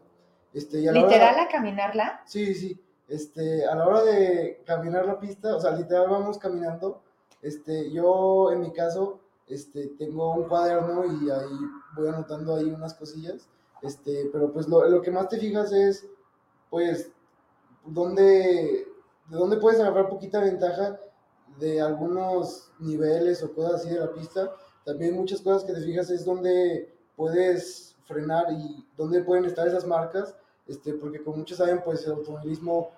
[0.52, 2.20] Este, y a la hora- Literal a caminarla.
[2.26, 2.78] Sí, sí.
[3.08, 7.02] Este, a la hora de caminar la pista, o sea, literal vamos caminando.
[7.40, 11.56] Este, yo en mi caso, este, tengo un cuaderno y ahí
[11.94, 13.48] voy anotando ahí unas cosillas.
[13.82, 16.06] Este, pero pues lo, lo que más te fijas es,
[16.68, 17.12] pues,
[17.84, 18.88] dónde,
[19.28, 20.98] de dónde puedes agarrar poquita ventaja
[21.58, 24.52] de algunos niveles o cosas así de la pista.
[24.84, 29.86] También muchas cosas que te fijas es dónde puedes frenar y dónde pueden estar esas
[29.86, 30.34] marcas
[30.66, 32.90] este, porque como muchos saben, pues el automovilismo,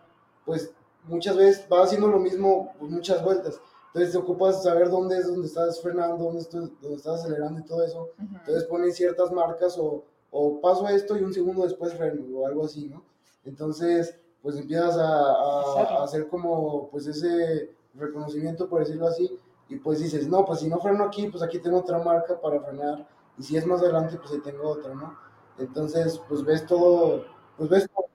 [0.49, 0.73] pues
[1.05, 3.61] muchas veces va haciendo lo mismo pues, muchas vueltas.
[3.89, 6.43] Entonces te ocupas saber dónde es donde estás frenando, dónde,
[6.81, 8.09] dónde estás acelerando y todo eso.
[8.19, 12.65] Entonces ponen ciertas marcas o, o, paso esto y un segundo después freno o algo
[12.65, 13.05] así, ¿no?
[13.45, 19.99] Entonces, pues empiezas a, a, hacer como pues ese reconocimiento, por decirlo así, y pues
[19.99, 23.07] dices, no, pues si no freno aquí, pues aquí tengo otra marca para frenar,
[23.37, 25.15] y si es más adelante, pues ahí tengo otra, ¿no?
[25.59, 27.25] Entonces, pues ves todo,
[27.57, 28.07] pues ves todo.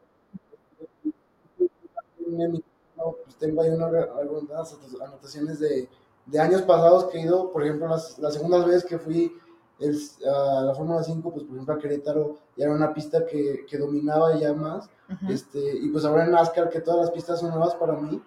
[3.23, 5.89] Pues tengo ahí algunas anotaciones de,
[6.25, 9.33] de, años pasados que he ido, por ejemplo, las, las segundas veces que fui
[9.79, 13.65] el, a la Fórmula 5, pues por ejemplo a Querétaro, ya era una pista que,
[13.67, 14.89] que dominaba ya más,
[15.29, 18.21] este, y pues ahora en NASCAR, que todas las pistas son nuevas para mí,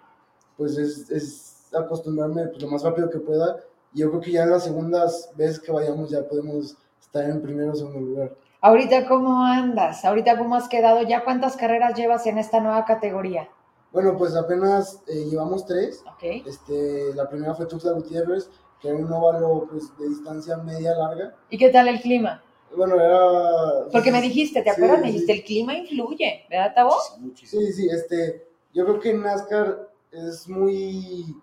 [0.55, 3.57] pues es, es acostumbrarme pues, lo más rápido que pueda,
[3.93, 7.41] y yo creo que ya en las segundas veces que vayamos ya podemos estar en
[7.41, 8.35] primero o segundo lugar.
[8.61, 10.03] Ahorita, ¿cómo andas?
[10.03, 11.03] Ahorita, ¿cómo has quedado?
[11.03, 13.49] ¿Ya cuántas carreras llevas en esta nueva categoría?
[13.91, 16.03] Bueno, pues apenas eh, llevamos tres.
[16.15, 16.43] Okay.
[16.45, 18.49] Este, la primera fue Tuxtla Gutiérrez,
[18.81, 21.35] que era un óvalo pues, de distancia media larga.
[21.49, 22.43] ¿Y qué tal el clima?
[22.75, 23.89] Bueno, era...
[23.91, 24.99] Porque me dijiste, ¿te acuerdas?
[24.99, 26.95] me dijiste, el clima influye, ¿verdad, Tabo?
[27.33, 31.35] Sí, sí, este, yo creo que en NASCAR es muy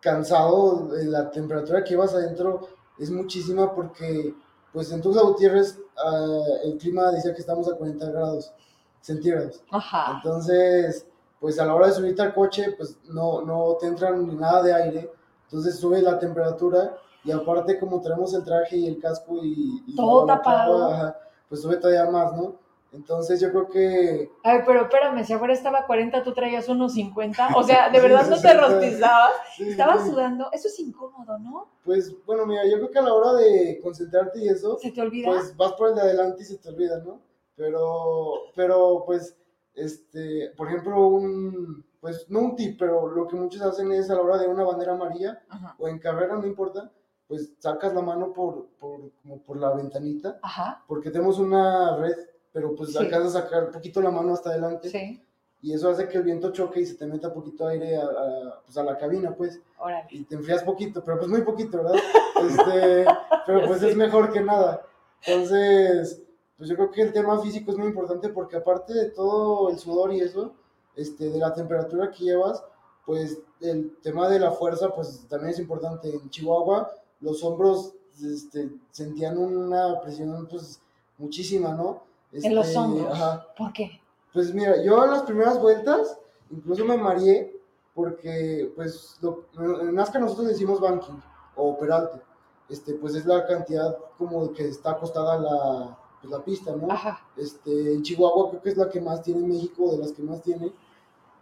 [0.00, 2.68] cansado, la temperatura que vas adentro
[2.98, 4.34] es muchísima porque
[4.72, 8.52] pues en Tuxtla Gutiérrez uh, el clima decía que estamos a 40 grados
[9.00, 9.62] centígrados.
[9.70, 10.16] Ajá.
[10.16, 11.06] Entonces,
[11.44, 14.62] pues a la hora de subirte al coche, pues no, no te entran ni nada
[14.62, 19.40] de aire, entonces sube la temperatura y aparte como tenemos el traje y el casco
[19.42, 19.94] y...
[19.94, 21.14] Todo tapado.
[21.46, 22.54] pues sube todavía más, ¿no?
[22.94, 24.30] Entonces yo creo que...
[24.42, 27.50] Ay, pero espérame, si afuera estaba a 40, tú traías unos 50.
[27.56, 29.32] O sea, ¿de verdad no te rostizabas?
[29.58, 30.48] Estabas sudando.
[30.50, 31.68] Eso es incómodo, ¿no?
[31.84, 34.78] Pues, bueno, mira, yo creo que a la hora de concentrarte y eso...
[34.78, 35.28] ¿Se te olvida?
[35.28, 37.20] Pues vas por el de adelante y se te olvida, ¿no?
[37.54, 39.36] Pero, pero pues,
[39.74, 41.84] este, por ejemplo, un...
[42.00, 44.62] Pues no un tip, pero lo que muchos hacen es a la hora de una
[44.62, 45.42] bandera amarilla
[45.78, 46.92] o en carrera, no importa,
[47.26, 50.84] pues sacas la mano por, por, como por la ventanita, Ajá.
[50.86, 52.14] porque tenemos una red
[52.54, 52.98] pero pues sí.
[52.98, 54.88] alcanzas a sacar un poquito la mano hasta adelante.
[54.88, 55.20] Sí.
[55.60, 58.62] Y eso hace que el viento choque y se te meta poquito aire a, a,
[58.64, 59.60] pues a la cabina, pues.
[59.76, 60.06] Órale.
[60.10, 61.94] Y te enfrías poquito, pero pues muy poquito, ¿verdad?
[62.48, 63.06] este,
[63.44, 64.86] pero pues es mejor que nada.
[65.26, 66.22] Entonces,
[66.56, 69.78] pues yo creo que el tema físico es muy importante porque aparte de todo el
[69.78, 70.52] sudor y eso,
[70.96, 72.62] este, de la temperatura que llevas,
[73.04, 76.14] pues el tema de la fuerza, pues también es importante.
[76.14, 76.90] En Chihuahua,
[77.20, 80.80] los hombros este, sentían una presión, pues,
[81.18, 82.02] muchísima, ¿no?
[82.32, 83.18] en los este, hombros.
[83.56, 84.00] ¿Por qué?
[84.32, 86.18] Pues mira, yo en las primeras vueltas
[86.50, 87.54] incluso me mareé
[87.94, 89.20] porque, pues,
[89.56, 91.20] en NASCAR nosotros decimos banking
[91.56, 92.20] o peralte.
[92.68, 96.90] Este, pues es la cantidad como que está acostada la, pues, la pista, ¿no?
[96.90, 97.26] Ajá.
[97.36, 100.22] Este, en Chihuahua creo que es la que más tiene en México, de las que
[100.22, 100.72] más tiene.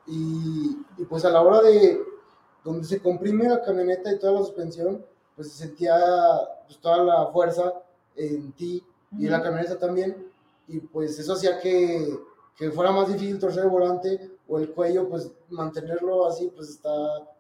[0.07, 2.01] Y, y, pues a la hora de
[2.65, 5.05] donde se comprime la camioneta y toda la suspensión,
[5.37, 5.97] pues se sentía
[6.67, 7.73] pues, toda la fuerza
[8.17, 8.85] en ti
[9.19, 10.33] y en la camioneta también
[10.69, 12.19] y pues eso hacía que,
[12.57, 16.93] que, fuera más difícil torcer el volante o el cuello, pues mantenerlo así, pues está,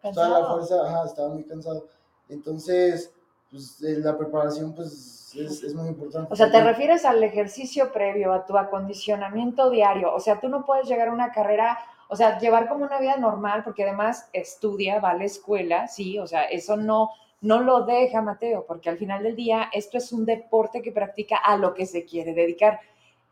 [0.03, 1.87] toda la fuerza, ajá, estaba muy cansado.
[2.29, 3.13] Entonces,
[3.51, 6.33] pues la preparación pues es, es, muy importante.
[6.33, 10.15] O sea, te refieres al ejercicio previo, a tu acondicionamiento diario.
[10.15, 13.17] O sea, tú no puedes llegar a una carrera, o sea, llevar como una vida
[13.17, 17.85] normal, porque además estudia, va a la escuela, sí, o sea, eso no, no lo
[17.85, 21.75] deja Mateo, porque al final del día esto es un deporte que practica a lo
[21.75, 22.81] que se quiere dedicar.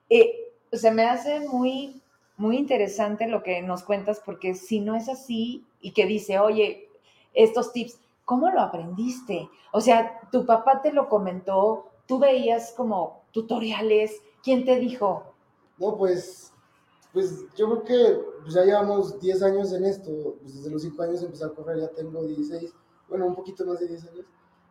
[0.09, 2.01] Eh, se me hace muy,
[2.37, 6.89] muy interesante lo que nos cuentas, porque si no es así y que dice, oye,
[7.35, 9.49] estos tips, ¿cómo lo aprendiste?
[9.73, 15.35] O sea, tu papá te lo comentó, tú veías como tutoriales, ¿quién te dijo?
[15.79, 16.53] No, pues,
[17.13, 21.03] pues yo creo que pues, ya llevamos 10 años en esto, pues, desde los 5
[21.03, 22.75] años empecé a correr, ya tengo 16,
[23.09, 24.27] bueno, un poquito más de 10 años,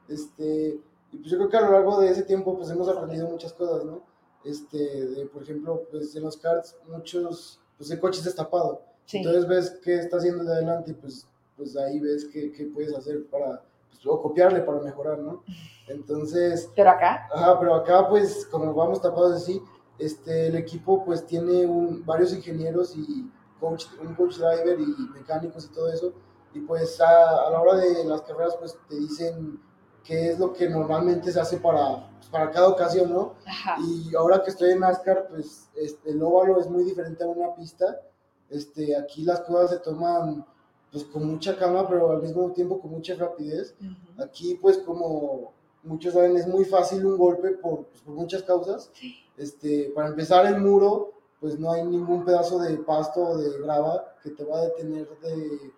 [0.10, 0.80] este,
[1.12, 3.54] y pues yo creo que a lo largo de ese tiempo pues hemos aprendido muchas
[3.54, 4.04] cosas, ¿no?
[4.43, 8.84] este, por ejemplo, pues en los karts muchos, pues el coche es destapado.
[9.11, 12.93] Entonces ves qué está haciendo de adelante y pues, pues ahí ves qué, qué puedes
[12.93, 15.44] hacer para, pues, o copiarle para mejorar, ¿no?
[15.88, 16.70] Entonces...
[16.76, 17.28] ¿Pero acá?
[17.34, 19.62] Ajá, pero acá pues como vamos tapados así,
[19.98, 23.30] este, el equipo pues tiene un, varios ingenieros y
[23.60, 26.14] coach, un coach driver y mecánicos y todo eso.
[26.54, 29.60] Y pues a, a la hora de las carreras pues te dicen
[30.04, 33.36] qué es lo que normalmente se hace para, pues, para cada ocasión, ¿no?
[33.80, 37.54] Y ahora que estoy en NASCAR, pues este, el óvalo es muy diferente a una
[37.54, 38.02] pista.
[38.50, 40.46] Este, aquí las cosas se toman
[40.92, 43.76] pues con mucha calma, pero al mismo tiempo con mucha rapidez.
[44.18, 48.92] Aquí, pues como muchos saben, es muy fácil un golpe por, pues, por muchas causas.
[49.38, 54.14] Este, para empezar, el muro pues no hay ningún pedazo de pasto o de grava
[54.22, 55.72] que te va a detener de,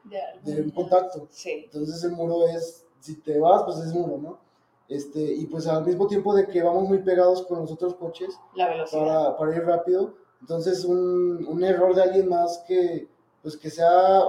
[0.44, 1.28] De, un contacto.
[1.30, 1.66] Sí.
[1.66, 4.40] Entonces el muro es, si te vas, pues es muro, ¿no?
[4.90, 8.38] Este, y pues al mismo tiempo de que vamos muy pegados con los otros coches
[8.56, 9.06] La velocidad.
[9.06, 13.08] para, para ir rápido, entonces un, un error de alguien más que,
[13.42, 14.24] pues que sea,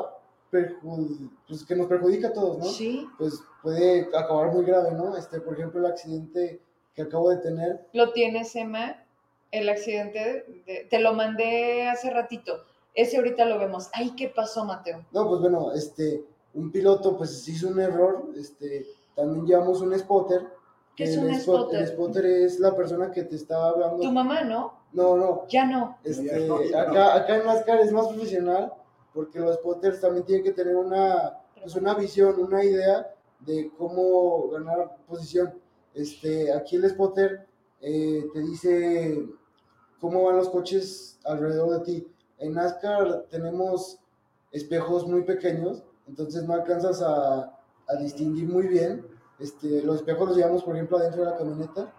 [1.48, 2.64] pues que nos perjudica a todos, ¿no?
[2.66, 3.08] Sí.
[3.18, 5.16] Pues puede acabar muy grave, ¿no?
[5.16, 6.60] Este, por ejemplo, el accidente
[6.94, 9.02] que acabo de tener, Lo tienes, Emma,
[9.50, 12.64] el accidente, de- te lo mandé hace ratito.
[12.94, 13.88] Ese ahorita lo vemos.
[13.94, 15.06] Ay, ¿qué pasó, Mateo?
[15.12, 16.22] No, pues bueno, este,
[16.52, 18.86] un piloto pues hizo un error, este,
[19.16, 20.42] también llevamos un spotter.
[20.94, 21.80] ¿Qué que es el un spot- spotter?
[21.80, 24.02] El spotter es la persona que te está hablando.
[24.02, 24.74] Tu mamá, ¿no?
[24.92, 25.96] No, no, Ya no.
[26.04, 26.78] este, No, no.
[26.78, 28.74] acá, acá en NASCAR es más profesional
[29.14, 34.48] porque los spotters también tienen que tener una, pues una visión, una idea de cómo
[34.48, 35.54] ganar posición.
[35.94, 37.46] Este, aquí el spotter
[37.80, 39.28] eh, te dice
[40.00, 42.08] cómo van los coches alrededor de ti.
[42.38, 43.98] En NASCAR tenemos
[44.50, 47.58] espejos muy pequeños, entonces no alcanzas a,
[47.88, 49.06] a distinguir muy bien.
[49.38, 51.92] Este, los espejos los llevamos, por ejemplo, adentro de la camioneta,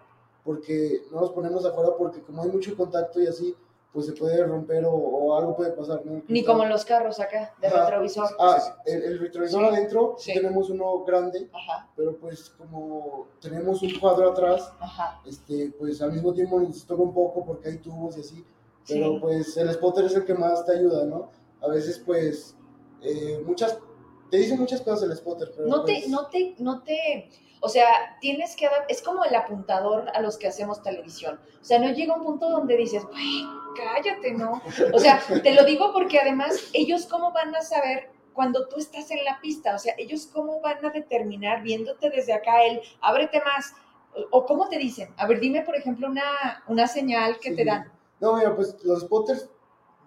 [0.44, 3.54] porque no los ponemos afuera, porque como hay mucho contacto y así,
[3.94, 6.04] pues se puede romper o, o algo puede pasar.
[6.04, 6.20] ¿no?
[6.28, 7.84] Ni como en los carros acá, de Ajá.
[7.86, 8.28] retrovisor.
[8.40, 10.36] Ah, el, el retrovisor Sí, adentro sí sí.
[10.38, 15.20] tenemos uno grande, Ajá, pero pues como tenemos un cuadro atrás, ajá.
[15.24, 18.44] este, pues al mismo tiempo nos estorba un poco porque hay tubos y así,
[18.86, 19.18] pero Sí.
[19.20, 21.30] pues el spotter es el que más te ayuda, ¿no?
[21.62, 22.56] A veces pues
[23.00, 23.78] eh, muchas,
[24.30, 27.30] te dice muchas cosas el spotter, pero No te, pues, no te, no te,
[27.64, 31.40] o sea, tienes que dar, es como el apuntador a los que hacemos televisión.
[31.62, 33.42] O sea, no llega un punto donde dices, güey,
[33.74, 34.60] cállate, ¿no?
[34.92, 39.10] O sea, te lo digo porque además, ellos cómo van a saber cuando tú estás
[39.10, 43.40] en la pista, o sea, ellos cómo van a determinar viéndote desde acá el, ábrete
[43.40, 43.72] más,
[44.14, 47.56] o, o cómo te dicen, a ver, dime, por ejemplo, una, una señal que Sí.
[47.56, 47.90] te dan.
[48.20, 49.48] No, mira, pues los spotters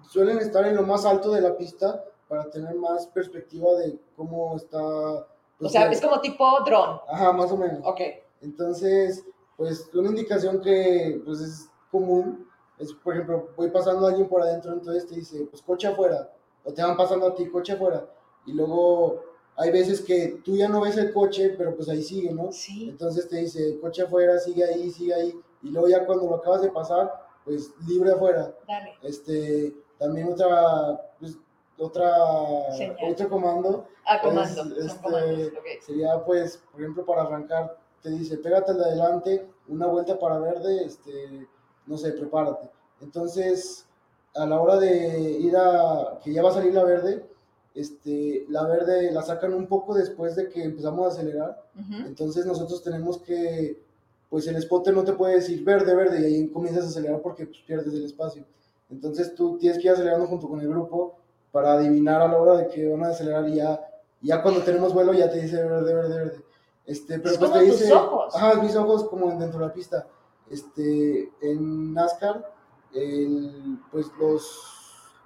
[0.08, 4.56] suelen estar en lo más alto de la pista para tener más perspectiva de cómo
[4.58, 5.26] está...
[5.60, 7.00] O sea, es como tipo dron.
[7.08, 7.80] Ajá, más o menos.
[7.84, 8.02] Ok.
[8.42, 12.48] Entonces, pues una indicación que pues es común
[12.78, 16.32] es, por ejemplo, voy pasando a alguien por adentro, entonces te dice, pues coche afuera,
[16.64, 18.08] o te van pasando a ti, coche afuera,
[18.46, 19.24] y luego
[19.56, 22.52] hay veces que tú ya no ves el coche, pero pues ahí sigue, ¿no?
[22.52, 22.90] Sí.
[22.90, 26.62] Entonces te dice, coche afuera, sigue ahí, sigue ahí, y luego ya cuando lo acabas
[26.62, 27.12] de pasar,
[27.44, 28.54] pues libre afuera.
[28.68, 28.94] Dale.
[29.02, 31.36] Este, también otra, pues,
[31.80, 32.98] otra, Señal.
[33.12, 34.76] otro comando A comando.
[34.76, 35.48] Es, este, comandos.
[35.48, 35.66] ok.
[35.86, 40.40] sería pues, por ejemplo, para arrancar, te dice, pégate al de adelante, una vuelta para
[40.40, 41.48] verde, este,
[41.86, 42.70] no sé, prepárate.
[43.02, 43.86] Entonces,
[44.36, 47.26] a la hora de ir a, que ya va a salir la verde,
[47.76, 52.08] este, la verde la sacan un poco después de que empezamos a acelerar, Ujú.
[52.08, 53.84] entonces nosotros tenemos que,
[54.30, 57.46] pues el spotter no te puede decir verde, verde, y ahí comienzas a acelerar porque
[57.46, 58.46] pues, pierdes el espacio.
[58.90, 61.18] Entonces tú tienes que ir acelerando junto con el grupo
[61.58, 65.12] para adivinar a la hora de que van a acelerar y ya, cuando tenemos vuelo
[65.12, 66.46] ya te dice verde, verde, verde.
[66.86, 68.36] Este, pero Es pues como te tus dice, ojos.
[68.36, 70.06] ajá, mis ojos como dentro de la pista.
[70.52, 72.54] Este, en NASCAR,
[72.94, 74.46] el- pues los,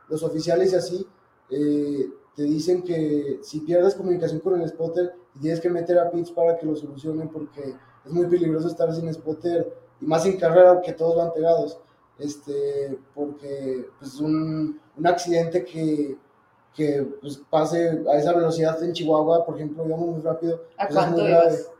[0.07, 1.07] los oficiales y así
[1.49, 6.32] eh, te dicen que si pierdes comunicación con el spotter, tienes que meter a pits
[6.32, 7.75] para que lo solucionen porque
[8.05, 11.77] es muy peligroso estar sin spotter y más en carrera que todos van pegados.
[12.20, 16.16] Este, porque pues un, un accidente que,
[16.76, 20.89] que pues, pase a esa velocidad en Chihuahua, por ejemplo, íbamos muy rápido, ¿A pues,
[20.89, 21.72] es cuánto ibas?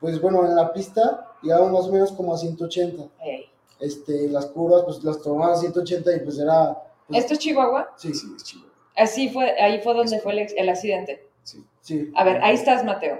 [0.00, 3.02] Pues bueno, en la pista íbamos más o menos como a 180.
[3.22, 3.46] Ey.
[3.78, 6.82] Este, las curvas, pues las tomamos a 180 y pues era...
[7.06, 7.92] pues, ¿Esto es Chihuahua?
[7.96, 8.70] sí, Sí, es chido.
[8.96, 11.26] Así fue, ahí fue donde fue el, el accidente.
[11.42, 11.64] Sí.
[11.80, 12.12] sí.
[12.14, 13.18] A ver, ahí estás, Mateo.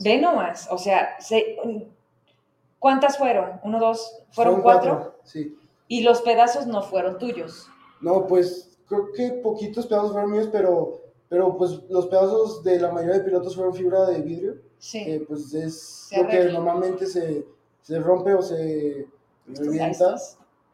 [0.00, 1.56] Ve nomás, o sea, se-
[2.78, 3.60] ¿cuántas fueron?
[3.62, 4.22] ¿Uno, dos?
[4.30, 5.16] ¿Fueron, cuatro?
[5.24, 5.56] Sí.
[5.88, 7.68] Y los pedazos no fueron tuyos.
[8.00, 12.92] No, pues creo que poquitos pedazos fueron míos, pero, pero pues los pedazos de la
[12.92, 15.04] mayoría de pilotos fueron fibra de vidrio, Sí.
[15.04, 17.44] que pues es Se lo que normalmente se,
[17.82, 19.08] se rompe o se
[19.46, 20.16] revienta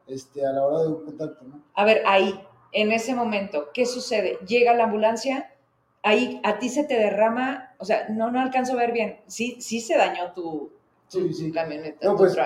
[0.06, 1.62] este, a la hora de un contacto, ¿no?
[1.74, 2.38] A ver, ahí,
[2.72, 4.38] en ese momento, ¿qué sucede?
[4.46, 5.50] Llega la ambulancia,
[6.02, 9.20] ahí a ti se te derrama, o sea, no, no alcanzo a ver bien.
[9.26, 10.70] Sí, sí se dañó tu,
[11.20, 11.52] tu Sí, sí.
[11.52, 12.36] camioneta, No, tu pues.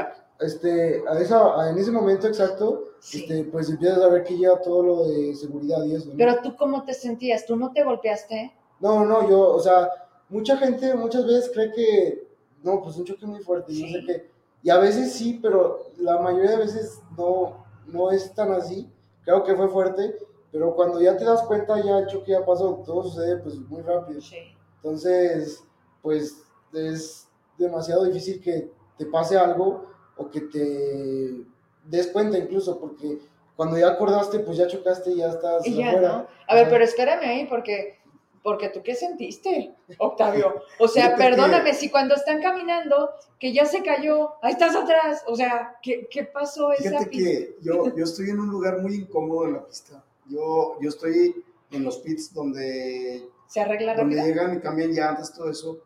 [0.41, 3.23] Este, a esa, en ese momento exacto, Sí.
[3.23, 6.15] este, pues empiezas a ver que llega todo lo de seguridad y eso, ¿no?
[6.17, 7.45] Pero tú, ¿cómo te sentías?
[7.45, 8.53] ¿Tú no te golpeaste?
[8.79, 9.91] No, no, yo, o sea,
[10.29, 12.29] mucha gente muchas veces cree que,
[12.63, 14.31] no, pues un choque muy fuerte, y no sé qué.
[14.63, 18.93] Y a veces sí, pero la mayoría de veces no, no es tan así.
[19.25, 20.17] Creo que fue fuerte,
[20.53, 23.83] pero cuando ya te das cuenta, ya el choque ya pasó, todo sucede pues muy
[23.83, 24.21] rápido.
[24.21, 24.37] Sí.
[24.77, 25.63] Entonces,
[26.03, 26.43] pues
[26.73, 27.28] es
[27.59, 29.87] demasiado difícil que te pase algo
[30.17, 31.45] o que te
[31.85, 33.19] des cuenta incluso, porque
[33.57, 36.09] cuando ya acordaste, pues ya chocaste y ya estás Y ya, afuera.
[36.09, 36.27] ¿no?
[36.47, 37.99] A ver, pero espérame ahí, porque,
[38.43, 40.63] porque tú qué sentiste, Octavio.
[40.79, 45.23] O sea, que- perdóname, si cuando están caminando, que ya se cayó, ahí estás atrás.
[45.27, 47.31] O sea, ¿qué, qué pasó esa Fíjate pista?
[47.31, 50.05] que yo, yo estoy en un lugar muy incómodo en la pista.
[50.29, 54.35] Yo, yo estoy en los pits donde, ¿Se arregla donde rápido?
[54.35, 55.79] llegan y cambian llantas, todo eso.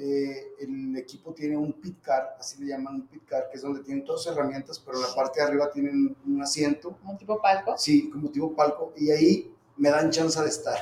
[0.00, 3.62] Eh, el equipo tiene un pit car, así le llaman un pit car, que es
[3.62, 7.12] donde tienen todas las herramientas, pero en la parte de arriba tienen un asiento, ¿Como
[7.12, 7.76] un tipo palco?
[7.76, 10.78] sí, como tipo palco, y ahí me dan chance de estar.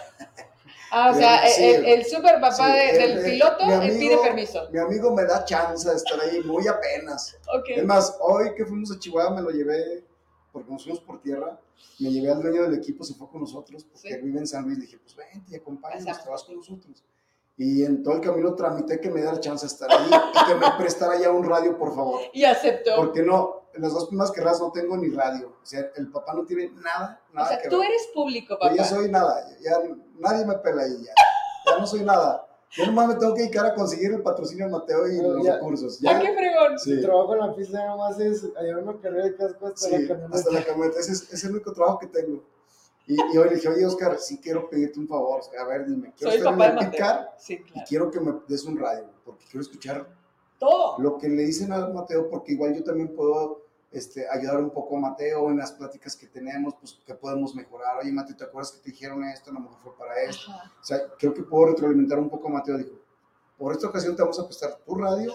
[0.90, 3.72] Ah, o sea, Sí, el, el super papá sí, de- el- del el- piloto mi
[3.72, 4.68] eh, amigo- pide permiso.
[4.70, 7.38] Mi amigo me da chance de estar ahí muy apenas.
[7.58, 7.70] Ok.
[7.70, 10.04] Es más, hoy que fuimos a Chihuahua me lo llevé,
[10.52, 11.58] porque nos fuimos por tierra,
[12.00, 14.20] me llevé al dueño del equipo, se fue con nosotros, porque Sí.
[14.22, 17.02] vive en San Luis, le dije, pues vente y acompáñanos, te vas con nosotros.
[17.58, 20.54] Y en todo el camino tramité que me diera chance de estar ahí y que
[20.56, 22.20] me prestara ya un radio, por favor.
[22.34, 22.96] Y aceptó.
[22.96, 25.48] Porque no, en las dos primeras carreras no tengo ni radio.
[25.62, 27.88] O sea, el papá no tiene nada, O nada sea, que tú ver.
[27.90, 28.74] eres público, Yo papá.
[28.74, 29.78] ya soy nada, ya,
[30.18, 31.12] nadie me pela ahí ya.
[31.72, 32.42] Ya no soy nada.
[32.76, 35.54] Yo nomás me tengo que dedicar a conseguir el patrocinio de Mateo y los ya-
[35.54, 35.94] recursos.
[36.00, 36.78] ¡Ah, Ya, qué fregón!
[36.78, 36.96] sí.
[36.96, 40.36] Tu trabajo en la pista nomás es llevar una carrera de casco hasta la camioneta.
[40.36, 41.00] hasta la camioneta.
[41.00, 42.42] Ese es, ese es el único trabajo que tengo.
[43.06, 45.40] Y, y hoy le dije, oye, Oscar, sí quiero pedirte un favor.
[45.60, 46.90] A ver, dime, quiero Soy estar papá en el Mateo.
[46.90, 47.86] picar Sí, y claro.
[47.88, 50.08] quiero que me des un radio, porque quiero escuchar
[50.58, 50.96] Todo.
[50.98, 54.96] lo que le dicen a Mateo, porque igual yo también puedo este, ayudar un poco
[54.96, 57.98] a Mateo en las pláticas que tenemos, pues que podemos mejorar.
[57.98, 59.50] Oye, Mateo, ¿te acuerdas que te dijeron esto?
[59.50, 60.50] A lo mejor fue para esto.
[60.50, 60.72] Ajá.
[60.80, 62.76] O sea, creo que puedo retroalimentar un poco a Mateo.
[62.76, 62.96] Dijo,
[63.56, 65.32] por esta ocasión te vamos a prestar tu radio.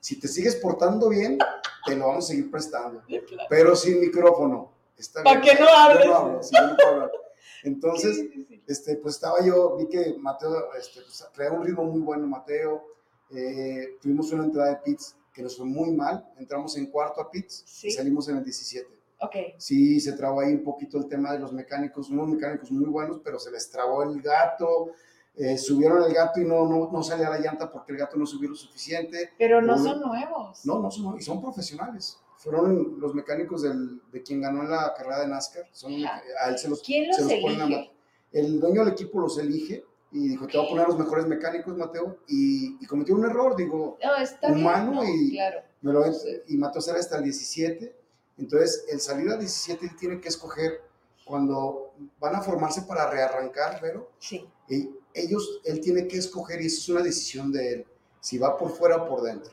[0.00, 1.38] Si te sigues portando bien,
[1.84, 3.02] te lo vamos a seguir prestando.
[3.06, 3.42] Plano.
[3.50, 4.72] Pero sin micrófono.
[5.00, 5.56] Está Pa' bien.
[5.56, 6.04] que no hables.
[6.04, 7.10] Yo no hablo, sí, yo no puedo hablar.
[7.64, 8.24] Entonces,
[8.66, 12.84] este, pues estaba yo, vi que Mateo este, pues, traía un ritmo muy bueno, Mateo.
[13.30, 16.26] Eh, tuvimos una entrada de pits que nos fue muy mal.
[16.38, 17.88] Entramos en cuarto a pits Sí.
[17.88, 18.88] y salimos en el 17.
[19.20, 19.34] Ok.
[19.58, 23.20] Sí, se trabó ahí un poquito el tema de los mecánicos, unos mecánicos muy buenos,
[23.22, 24.92] pero se les trabó el gato.
[25.36, 28.26] eh, subieron el gato y no, no, no salía la llanta porque el gato no
[28.26, 29.30] subió lo suficiente.
[29.38, 30.66] Pero no Muy- son nuevos.
[30.66, 32.18] No, no son, y son profesionales.
[32.42, 35.64] Fueron los mecánicos del, de quien ganó la carrera de NASCAR.
[35.72, 37.86] Son, a él se los, ¿Quién se los los ponen a.
[38.32, 41.76] El dueño del equipo los elige y dijo, te voy a poner los mejores mecánicos,
[41.76, 42.16] Mateo.
[42.28, 45.04] Y, y cometió un error, digo, No, Humano bien.
[45.04, 45.04] ¿no?
[45.04, 45.60] y- Claro.
[45.82, 46.02] me lo,
[46.48, 47.94] y Mateo sale hasta el 17.
[48.38, 50.80] Entonces, el salir al 17 él tiene que escoger
[51.26, 54.48] cuando van a formarse para rearrancar, pero Sí.
[54.68, 57.86] y ellos, él tiene que escoger y eso es una decisión de él,
[58.20, 59.52] si va por fuera o por dentro.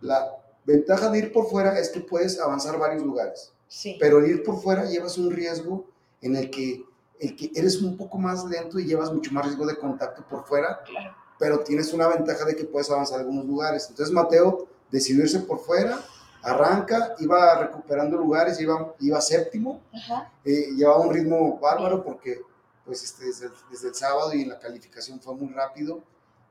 [0.00, 3.96] La ventaja de ir por fuera es que puedes avanzar varios lugares, Sí.
[4.00, 5.86] pero el ir por fuera llevas un riesgo
[6.20, 6.84] en el que,
[7.20, 10.44] el que eres un poco más lento y llevas mucho más riesgo de contacto por
[10.44, 11.14] fuera, claro.
[11.38, 13.86] pero tienes una ventaja de que puedes avanzar algunos lugares.
[13.88, 15.98] Entonces Mateo decidió irse por fuera,
[16.42, 20.32] arranca, iba recuperando lugares, iba, iba séptimo, Ajá.
[20.44, 22.40] eh, llevaba un ritmo bárbaro porque
[22.84, 26.02] pues este, desde, desde el sábado y en la calificación fue muy rápido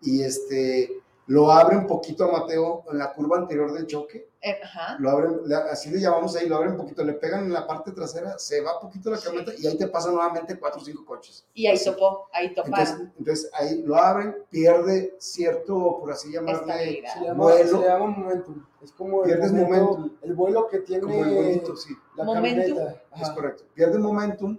[0.01, 4.59] y este lo abre un poquito a Mateo en la curva anterior del choque, Eh,
[4.63, 4.97] ajá.
[4.99, 7.65] lo abren, le- así le llamamos ahí, lo abren un poquito, le pegan en la
[7.67, 9.26] parte trasera, se va poquito la Sí.
[9.26, 11.45] camioneta y ahí te pasan nuevamente cuatro o cinco coches.
[11.53, 11.86] Y ahí Así.
[11.86, 13.13] topó, ahí Entonces, toparon.
[13.19, 17.80] entonces ahí lo abren, pierde cierto, por así llamarle, llama, Vuelo.
[17.82, 18.65] se llama momentum.
[18.82, 20.17] Es como el, Pierdes momento, momentum.
[20.24, 21.95] el vuelo que tiene como el bonito, sí.
[22.15, 22.51] la Momentum.
[22.76, 23.01] camioneta.
[23.15, 23.36] Es Ajá.
[23.36, 23.63] correcto.
[23.76, 24.57] Pierde momentum,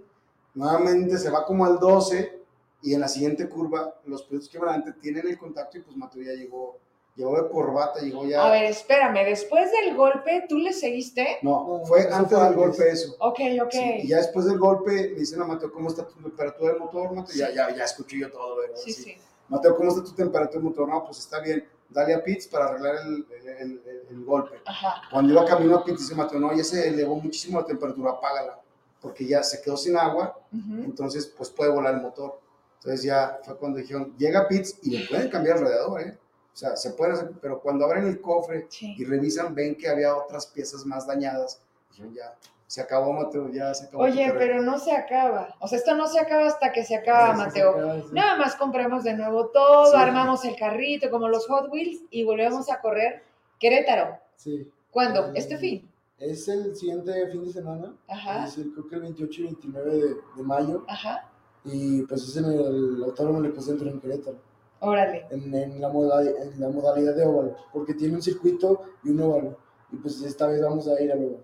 [0.53, 2.41] nuevamente se va como al 12
[2.83, 5.95] y en la siguiente curva los pilotos que van adelante tienen el contacto y pues
[5.97, 6.77] Mateo ya llegó,
[7.15, 8.45] llegó de corbata, llegó ya...
[8.45, 11.39] A ver, espérame, después del golpe, ¿tú le seguiste?
[11.41, 13.15] no, fue antes fue del golpe eso.
[13.19, 13.71] Ok, ok.
[13.71, 16.79] Sí, y ya después del golpe le dicen a Mateo, ¿cómo está tu temperatura del
[16.81, 17.35] motor, Mateo?
[17.35, 18.75] Ya, ya, ya escuché yo todo, ¿verdad?
[18.77, 19.03] Sí, Sí.
[19.03, 19.17] sí.
[19.49, 20.87] Mateo, ¿cómo está tu temperatura del motor?
[20.89, 21.65] No, pues está bien.
[21.89, 24.59] Dale a Pitts para arreglar el, el- el- el- el golpe.
[24.65, 25.03] Ajá.
[25.11, 28.59] Cuando iba camino a Pitts, dice Mateo, no, ya se elevó muchísimo la temperatura, apágala.
[28.99, 32.39] Porque ya se quedó sin agua entonces pues puede volar el motor.
[32.83, 36.17] Entonces ya fue cuando dijeron, llega Pitts y le pueden cambiar el radiador, ¿eh?
[36.53, 38.93] O sea, se puede hacer, pero cuando abren el cofre Sí.
[38.97, 41.61] y revisan, ven que había otras piezas más dañadas.
[41.89, 42.35] Dijeron, ya,
[42.67, 44.03] se acabó Mateo, ya se acabó.
[44.03, 44.37] Oye, carrera".
[44.37, 45.55] pero no se acaba.
[45.61, 47.69] O sea, esto no se acaba hasta que se acaba, se Mateo.
[47.71, 48.07] acaba, sí.
[48.11, 52.69] Nada más compramos de nuevo todo, armamos el carrito como los Hot Wheels y volvemos
[52.69, 53.23] a correr
[53.59, 54.17] Querétaro.
[54.35, 54.69] Sí.
[54.91, 55.27] ¿Cuándo?
[55.29, 55.89] Eh, Este fin.
[56.19, 57.95] Es el siguiente fin de semana.
[58.07, 58.45] Ajá.
[58.45, 60.85] Es el, creo que el 28 y 29 de, de mayo.
[60.87, 61.29] Ajá.
[61.65, 64.37] Y pues es en el Autódromo Lepocentro en Querétaro.
[64.79, 65.25] Órale.
[65.29, 67.55] En, en la modalidad, en la modalidad de óvalo.
[67.71, 69.57] Porque tiene un circuito y un óvalo.
[69.91, 71.43] Y pues esta vez vamos a ir al óvalo.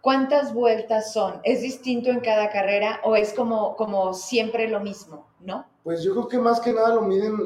[0.00, 1.40] ¿Cuántas vueltas son?
[1.44, 5.28] ¿Es distinto en cada carrera o es como, como siempre lo mismo?
[5.40, 5.64] ¿No?
[5.84, 7.36] Pues yo creo que más que nada lo miden,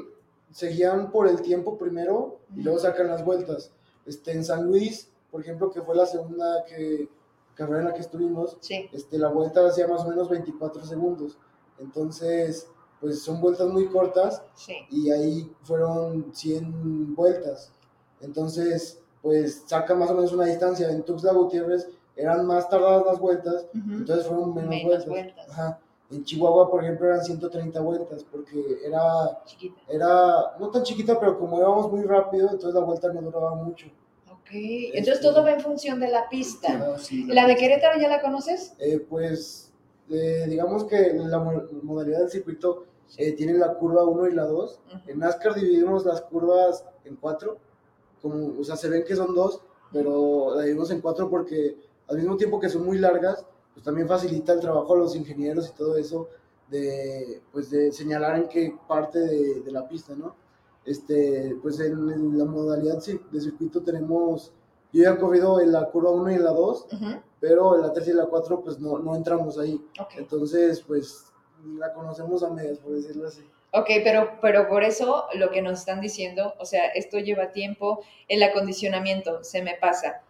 [0.52, 3.72] se guían por el tiempo primero y luego sacan las vueltas.
[4.06, 7.10] Este, en San Luis, por ejemplo, que fue la segunda que,
[7.54, 8.88] carrera en la que estuvimos, Sí.
[8.92, 11.36] este, la vuelta hacía más o menos 24 segundos.
[11.78, 12.68] Entonces,
[13.00, 14.74] pues son vueltas muy cortas Sí.
[14.90, 17.70] y ahí fueron 100 vueltas.
[18.20, 20.90] Entonces, pues saca más o menos una distancia.
[20.90, 25.08] En Tuxtla Gutiérrez eran más tardadas las vueltas, entonces fueron menos, Menos vueltas.
[25.08, 25.50] vueltas.
[25.50, 25.80] Ajá.
[26.10, 29.80] En Chihuahua, por ejemplo, eran 130 vueltas porque era, Chiquita.
[29.88, 33.86] era no tan chiquita, pero como íbamos muy rápido, entonces la vuelta no duraba mucho.
[34.30, 34.50] Ok.
[34.52, 36.92] Entonces todo va en función de la pista.
[36.94, 38.74] Ah, sí, ¿La de Querétaro ya la conoces?
[38.78, 39.65] Eh, pues
[40.10, 42.84] eh, digamos que la mo- modalidad del circuito
[43.16, 44.80] eh, tiene la curva 1 y la 2.
[44.88, 44.98] Ujú.
[45.10, 47.58] En NASCAR dividimos las curvas en cuatro,
[48.22, 49.60] como, o sea, se ven que son dos,
[49.92, 51.76] pero la dividimos en cuatro porque
[52.08, 53.44] al mismo tiempo que son muy largas,
[53.74, 56.28] pues también facilita el trabajo a los ingenieros y todo eso
[56.70, 60.34] de, pues de señalar en qué parte de, de la pista, ¿no?
[60.84, 64.52] Este, pues en, en la modalidad de circuito tenemos,
[64.92, 67.06] yo ya he corrido en la curva 1 y en la 2, Ujú.
[67.46, 69.80] Pero en la 3 y la 4 pues no, no entramos ahí.
[70.00, 70.14] Ok.
[70.16, 71.26] Entonces, pues
[71.78, 73.48] la conocemos a medias, por decirlo así.
[73.72, 78.00] Ok, pero, pero por eso lo que nos están diciendo, o sea, esto lleva tiempo,
[78.26, 80.22] el acondicionamiento se me pasa.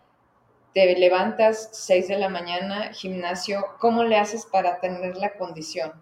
[0.74, 5.92] Te levantas 6 de la mañana, gimnasio, ¿cómo le haces para tener la condición?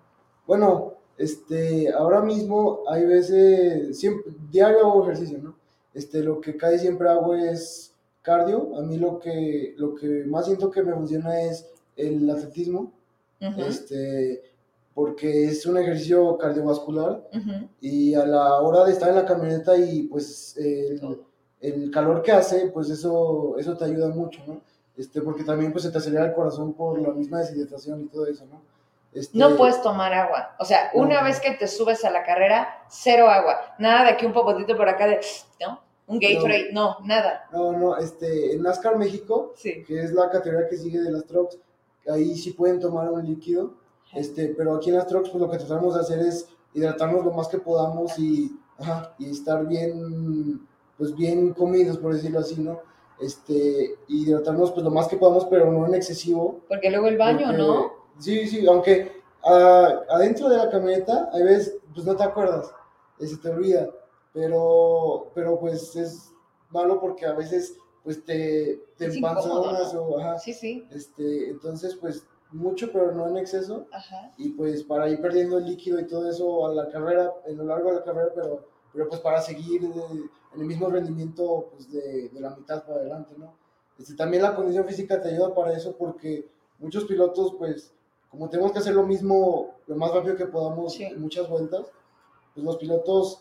[0.48, 5.56] Bueno, este, ahora mismo hay veces, siempre, diario hago ejercicio, ¿no?
[5.92, 7.93] Este, lo que casi siempre hago es
[8.24, 8.76] cardio.
[8.76, 12.90] A mí lo que, lo que más siento que me funciona es el atletismo,
[13.58, 14.42] este,
[14.94, 17.22] porque es un ejercicio cardiovascular
[17.80, 21.20] y a la hora de estar en la camioneta y pues el,
[21.60, 24.60] el calor que hace, pues eso, eso te ayuda mucho, ¿no?
[24.96, 28.26] Este, porque también pues se te acelera el corazón por la misma deshidratación y todo
[28.26, 28.62] eso, ¿no?
[29.12, 30.56] Este, No puedes tomar agua.
[30.58, 31.24] O sea, una No.
[31.26, 33.74] vez que te subes a la carrera, cero agua.
[33.78, 35.20] Nada de que un popotito por acá de,
[35.60, 35.80] ¿no?
[36.06, 37.46] Un Gatorade, no, nada.
[37.52, 39.82] No, no, este, en NASCAR México, Sí.
[39.84, 41.58] que es la categoría que sigue de las trucks,
[42.08, 43.72] ahí sí pueden tomar un líquido,
[44.14, 47.32] este, pero aquí en las trucks pues lo que tratamos de hacer es hidratarnos lo
[47.32, 50.66] más que podamos y, ajá, y estar bien,
[50.98, 52.80] pues bien comidos, por decirlo así, ¿no?
[53.20, 56.60] Este, hidratarnos pues lo más que podamos, pero no en excesivo.
[56.68, 57.92] Porque luego el baño, porque- ¿no?
[58.18, 59.10] Sí, sí, aunque
[59.44, 62.70] ah, adentro de la camioneta, hay veces, pues no te acuerdas,
[63.18, 63.88] se te olvida,
[64.34, 66.30] pero, pero pues es
[66.70, 70.86] malo porque a veces pues te, te empanzonas o, ajá, Sí, sí.
[70.90, 74.32] este, entonces pues mucho, pero no en exceso, Ajá.
[74.36, 77.64] y pues para ir perdiendo el líquido y todo eso a la carrera, en lo
[77.64, 80.02] largo de la carrera, pero, pero pues para seguir de-
[80.54, 83.54] en el mismo rendimiento pues de, de la mitad para adelante, ¿no?
[83.98, 86.46] Este, también la condición física te ayuda para eso porque
[86.78, 87.92] muchos pilotos pues
[88.30, 91.04] como tenemos que hacer lo mismo lo más rápido que podamos Sí.
[91.04, 91.86] en muchas vueltas,
[92.54, 93.40] pues los pilotos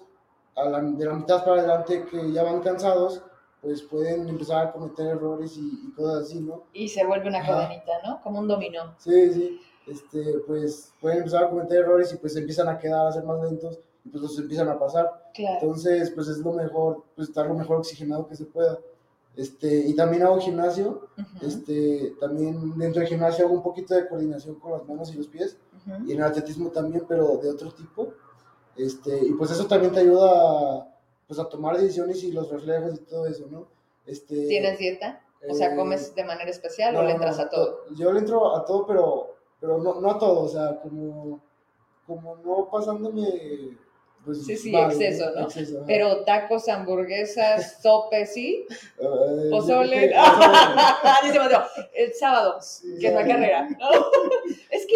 [0.55, 3.21] a la- de la mitad para adelante que ya van cansados,
[3.61, 6.63] pues pueden empezar a cometer errores y, y cosas así, ¿no?
[6.73, 7.53] Y se vuelve una Ajá.
[7.53, 8.21] cadenita, ¿no?
[8.21, 8.93] Como un dominó.
[8.97, 13.11] Sí, sí, este, pues pueden empezar a cometer errores y pues empiezan a quedar, a
[13.11, 15.29] ser más lentos y pues los empiezan a pasar.
[15.33, 15.59] Claro.
[15.61, 18.77] Entonces, pues es lo mejor, pues estar lo mejor oxigenado que se pueda.
[19.35, 24.07] Este, y también hago gimnasio, Ujú, este, también dentro del gimnasio hago un poquito de
[24.07, 26.05] coordinación con las manos y los pies, ujú.
[26.05, 28.09] y en el atletismo también, pero de otro tipo.
[28.77, 30.87] Este, y pues eso también te ayuda a,
[31.27, 33.67] pues, a tomar decisiones y los reflejos y todo eso, ¿no?
[34.05, 35.21] Este, ¿Tienes dieta?
[35.49, 37.79] O sea, eh, ¿comes de manera especial o le entras no, a todo?
[37.95, 41.41] Yo le entro a todo, pero, pero no, no a todo, o sea, como,
[42.07, 43.77] como no pasándome.
[44.25, 45.41] Pues, Sí, sí, exceso, ¿no?
[45.41, 45.83] Exceso.
[45.85, 48.65] Pero tacos, hamburguesas, sopes, ¿sí?
[48.97, 50.09] Creo Pozole.
[50.09, 51.23] que- pozole.
[51.23, 51.63] Dice Mateo,
[51.93, 53.27] el sábado, Sí, que hay ya.
[53.27, 53.67] carrera.
[54.71, 54.95] es que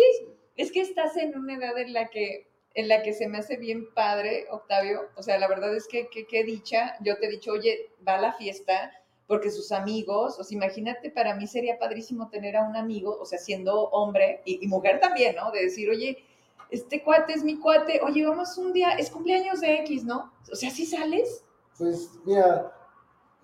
[0.56, 2.48] es que estás en una edad en la que
[2.78, 5.10] en la que se me hace bien padre, Octavio.
[5.16, 6.96] O sea, la verdad es que qué dicha.
[7.02, 8.92] Yo te he dicho, oye, va a la fiesta
[9.26, 13.26] porque sus amigos, o sea, imagínate, para mí sería padrísimo tener a un amigo, o
[13.26, 15.52] sea, siendo hombre y, y mujer también, ¿no?
[15.52, 16.24] De decir, oye,
[16.70, 20.32] este cuate es mi cuate, oye, vamos un día, es cumpleaños de X, ¿no?
[20.52, 21.44] O sea, ¿sí sales?
[21.80, 22.72] Pues mira,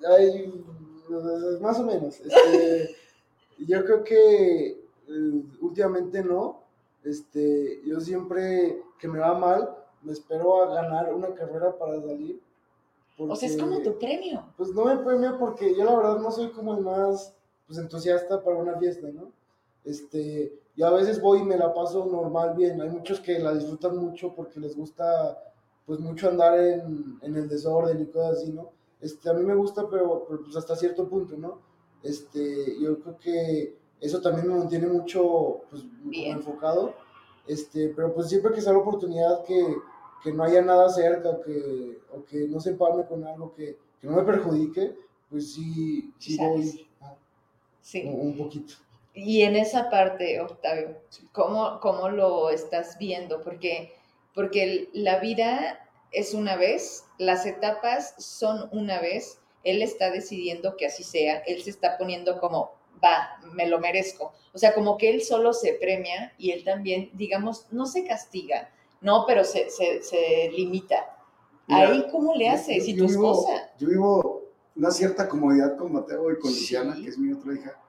[0.08, 0.64] hay
[1.60, 2.20] más o menos.
[2.20, 2.96] Este,
[3.58, 6.63] yo creo que eh, últimamente no.
[7.04, 12.42] Este, yo siempre que me va mal, me espero a ganar una carrera para salir.
[13.18, 14.44] O sea, es como porque- tu premio.
[14.58, 17.36] Pues no me premia porque yo la verdad no soy como el más
[17.68, 19.32] pues, entusiasta para una fiesta, ¿no?
[19.84, 22.82] Este, yo a veces voy y me la paso normal bien.
[22.82, 25.38] Hay muchos que la disfrutan mucho porque les gusta
[25.86, 28.72] pues mucho andar en, en el desorden y cosas así, ¿no?
[29.02, 31.60] Este, a mí me gusta, pero, pero, pues hasta cierto punto, ¿no?
[32.02, 36.94] Este, yo creo que eso también me mantiene mucho pues, enfocado.
[37.48, 39.76] Este, pero pues siempre que sea la oportunidad que,
[40.24, 43.78] que no haya nada cerca o que, o que no se empalme con algo que,
[44.00, 44.96] que no me perjudique,
[45.30, 47.16] pues sí, sí voy ah,
[47.82, 48.04] Sí.
[48.06, 48.76] un, un poquito.
[49.14, 50.98] Y en esa parte, Octavio,
[51.32, 53.42] ¿cómo, ¿cómo, lo estás viendo?
[53.42, 53.94] Porque,
[54.34, 60.88] porque la vida es una vez, las etapas son una vez, él está decidiendo que
[60.88, 62.72] así sea, él se está poniendo como,
[63.02, 64.34] va, me lo merezco.
[64.54, 68.70] O sea, como que él solo se premia y él también, digamos, no se castiga,
[69.02, 71.18] no, pero se, se, limita.
[71.68, 72.88] Ahí, ¿cómo le haces?
[72.88, 73.72] ¿Y tu esposa?
[73.80, 74.44] Yo vivo
[74.76, 77.80] una cierta comodidad con Mateo y con Luciana, que es mi otra hija.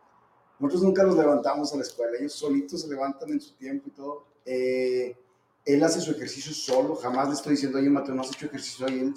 [0.58, 3.90] Nosotros nunca los levantamos a la escuela, ellos solitos se levantan en su tiempo y
[3.92, 4.24] todo.
[4.44, 5.16] Eh,
[5.64, 8.86] él hace su ejercicio solo, jamás le estoy diciendo, oye Mateo, no has hecho ejercicio,
[8.88, 9.14] y él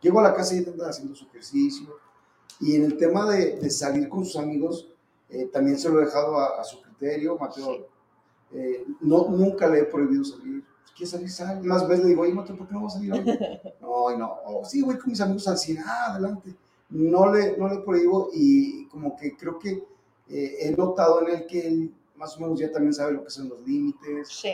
[0.00, 1.96] llego a la casa y él anda haciendo su ejercicio.
[2.60, 4.89] Y en el tema de, de salir con sus amigos,
[5.30, 7.88] eh, también se lo he dejado a, su criterio, Mateo.
[8.52, 10.64] Eh, no, nunca le he prohibido salir.
[10.84, 11.60] Si quiere salir, sale.
[11.62, 13.24] Más veces le digo, oye Mateo, ¿por qué no vas a salir hoy?
[13.80, 14.36] no, no.
[14.44, 16.54] Oh, sí, voy con mis amigos al cine, ah, adelante.
[16.90, 19.84] No le, no le prohíbo y como que creo que
[20.28, 23.30] eh, he notado en él que él más o menos ya también sabe lo que
[23.30, 24.28] son los límites.
[24.28, 24.50] Sí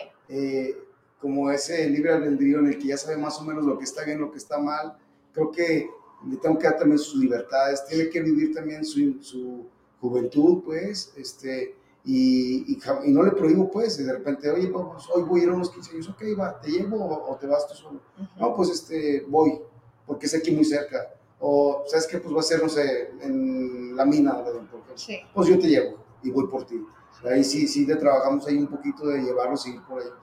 [1.20, 4.05] como ese libre albedrío en el que ya sabe más o menos lo que está
[4.05, 4.97] bien, lo que está mal.
[5.33, 5.89] Creo que
[6.27, 9.66] le tengo que dar también sus libertades, tiene que vivir también su, su
[10.01, 11.74] juventud, pues, este,
[12.05, 15.55] y, y, no le prohíbo, pues, de repente, oye, pues, hoy voy a ir a
[15.55, 18.01] unos 15 años, ok, va, ¿te llevo o, te vas tú solo?
[18.38, 19.61] No, pues, este, voy,
[20.07, 21.12] porque es aquí muy cerca.
[21.38, 22.18] O, ¿sabes qué?
[22.18, 25.18] Pues va a ser, no sé, en la mina Don Sí.
[25.34, 26.82] Pues yo te llevo y voy por ti.
[27.24, 30.14] Ahí sí, sí, de trabajamos ahí un poquito de llevarlos y ir por ellos.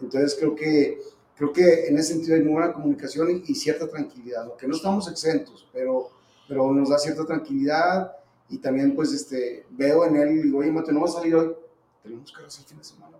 [0.00, 1.00] Entonces creo que,
[1.36, 4.74] creo que en ese sentido hay muy buena comunicación y, cierta tranquilidad, lo que no
[4.74, 6.10] estamos exentos, pero,
[6.48, 8.12] pero nos da cierta tranquilidad
[8.48, 11.34] y también pues este, veo en él y digo, oye Mateo, no va a salir
[11.34, 11.54] hoy,
[12.02, 13.16] tenemos carreras el fin de semana,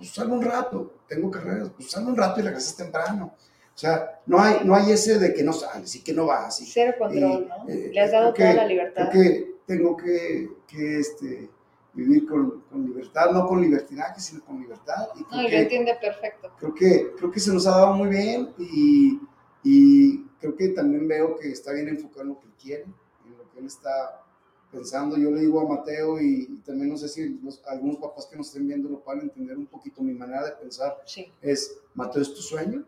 [0.00, 3.34] pues salgo un rato, tengo carreras, pues salgo un rato y regresas temprano.
[3.74, 6.60] O sea, no hay, no hay ese de que no sales y que no vas.
[6.60, 7.68] Y, Cero control, ¿no?
[7.68, 9.10] Eh, Le has dado toda la libertad.
[9.10, 11.50] Creo que tengo que, que este,
[11.92, 15.08] vivir con, con, libertad, no con libertinaje, sino con libertad.
[15.16, 16.50] Y no, lo entiende perfecto.
[16.58, 19.20] Creo que, creo que se nos ha dado muy bien y,
[19.62, 23.50] y creo que también veo que está bien enfocado en lo que quiere, en lo
[23.50, 24.24] que él está
[24.70, 25.16] pensando.
[25.16, 28.66] Yo le digo a Mateo y, también no sé si algunos papás que nos estén
[28.66, 31.00] viendo lo puedan entender un poquito mi manera de pensar.
[31.04, 31.26] Sí.
[31.40, 32.84] Es, Mateo, es tu sueño.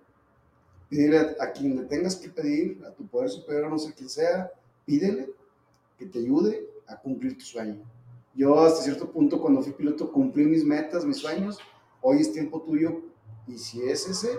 [0.88, 4.52] Pídele a, quien le tengas que pedir, a tu poder superior, no sé quién sea,
[4.84, 5.30] pídele
[5.98, 7.82] que te ayude a cumplir tu sueño
[8.34, 11.58] yo hasta cierto punto cuando fui piloto cumplí mis metas, mis sueños,
[12.00, 13.02] hoy es tiempo tuyo
[13.46, 14.38] y si es ese,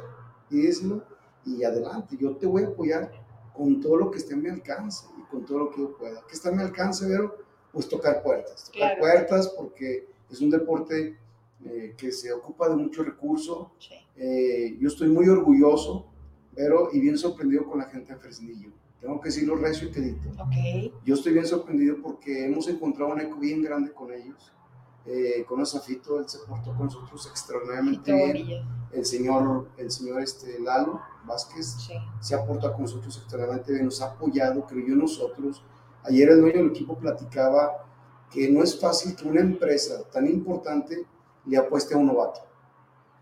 [0.49, 1.03] pídeselo
[1.45, 3.11] y adelante, yo te voy a apoyar
[3.55, 6.21] con todo lo que esté en mi alcance con todo lo que yo pueda.
[6.27, 7.35] ¿Qué está en mi alcance, Vero?
[7.71, 11.17] Pues tocar puertas, tocar puertas porque es un deporte
[11.65, 13.71] eh, que se ocupa de mucho recurso.
[14.15, 16.05] Eh, yo estoy muy orgulloso,
[16.53, 18.71] pero y bien sorprendido con la gente de Fresnillo
[19.03, 20.29] tengo que decirlo recio y quedito.
[20.47, 20.93] Okay.
[21.03, 24.53] Yo estoy bien sorprendido porque hemos encontrado un eco bien grande con ellos.
[25.05, 28.65] Eh, con Azafito, él se portó con nosotros extraordinariamente bien.
[28.91, 31.75] El señor, el señor este, Lalo Vázquez
[32.21, 35.63] se ha portado con nosotros extraordinariamente bien, nos ha apoyado, creyó en nosotros.
[36.03, 37.85] Ayer el dueño del equipo platicaba
[38.31, 41.05] que no es fácil que una empresa tan importante
[41.45, 42.41] le apueste a un novato.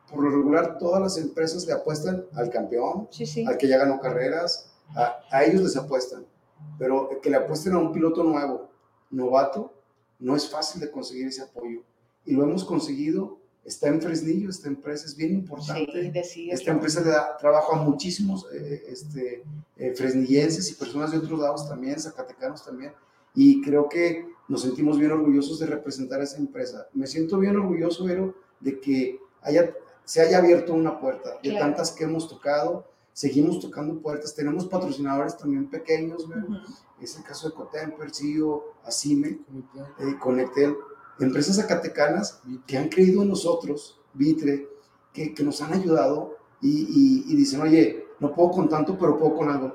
[0.09, 3.07] Por lo regular, todas las empresas le apuestan al campeón,
[3.47, 6.25] al que ya ganó carreras, a, ellos les apuestan,
[6.77, 8.69] pero que le apuesten a un piloto nuevo,
[9.09, 9.73] novato,
[10.21, 11.81] no es fácil de conseguir ese apoyo.
[12.25, 16.11] Y lo hemos conseguido, está en Fresnillo, esta empresa es bien importante.
[16.51, 19.43] esta empresa le da trabajo a muchísimos eh, este,
[19.77, 22.93] eh, fresnillenses y personas de otros lados también, zacatecanos también.
[23.33, 26.87] Y creo que nos sentimos bien orgullosos de representar a esa empresa.
[26.93, 29.73] Me siento bien orgulloso, Vero, de que haya,
[30.05, 34.33] se haya abierto una puerta de tantas que hemos tocado seguimos tocando puertas.
[34.35, 36.25] Tenemos patrocinadores también pequeños,
[37.01, 39.39] es el caso de Cotemper, CIO, Asime,
[39.99, 40.75] eh, Conectel,
[41.19, 44.67] empresas zacatecanas que han creído en nosotros, Vitre,
[45.13, 49.35] que, que nos han ayudado y, y, dicen, oye, no puedo con tanto, pero puedo
[49.35, 49.73] con algo.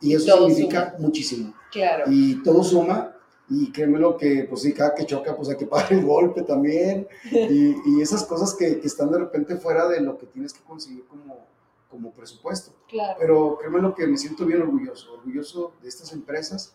[0.00, 1.54] Y eso significa muchísimo.
[1.72, 2.04] Claro.
[2.08, 3.12] Y todo suma.
[3.48, 6.42] Y créeme lo que, pues sí, cada que choca, pues hay que pagar el golpe
[6.42, 7.06] también.
[7.30, 10.64] y, y, esas cosas que, que, están de repente fuera de lo que tienes que
[10.64, 11.46] conseguir como,
[11.88, 12.72] como presupuesto.
[12.88, 13.16] Claro.
[13.18, 16.74] Pero créeme lo que me siento bien orgulloso, orgulloso de estas empresas,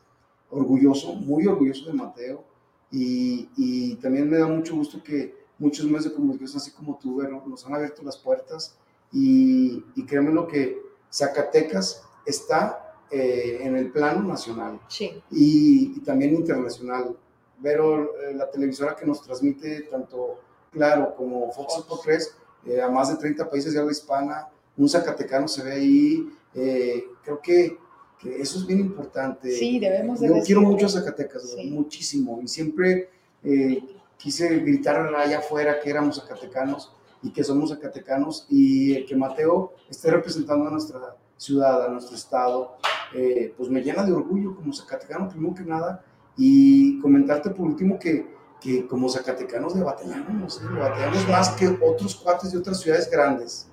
[0.50, 2.44] orgulloso, muy orgulloso de Mateo
[2.92, 7.22] y, y también me da mucho gusto que muchos medios de comunicación, así como tú,
[7.46, 8.76] nos han abierto las puertas
[9.12, 10.82] y, y créeme lo que
[11.12, 15.22] Zacatecas está eh, en el plano nacional sí.
[15.30, 17.16] y, también internacional.
[17.62, 20.40] Pero eh, la televisora que nos transmite tanto
[20.72, 22.02] Claro como Fox Fox.
[22.04, 22.36] 3
[22.68, 24.48] eh, a más de 30 países de habla hispana,
[24.78, 26.30] un zacatecano se ve ahí.
[26.54, 27.78] Eh, creo que,
[28.20, 29.52] que, eso es bien importante.
[29.52, 32.40] Sí, debemos de Yo quiero mucho a Zacatecas, muchísimo.
[32.42, 33.10] Y siempre
[33.44, 33.84] eh,
[34.18, 36.94] quise gritar allá afuera que éramos zacatecanos
[37.24, 42.16] y que somos zacatecanos y el que Mateo esté representando a nuestra ciudad, a nuestro
[42.16, 42.78] estado,
[43.16, 46.04] eh, pues me llena de orgullo como zacatecano, primero que nada,
[46.38, 48.28] y comentarte por último que,
[48.60, 53.71] que como zacatecanos le batallamos, le batallamos más que otros cuates de otras ciudades grandes.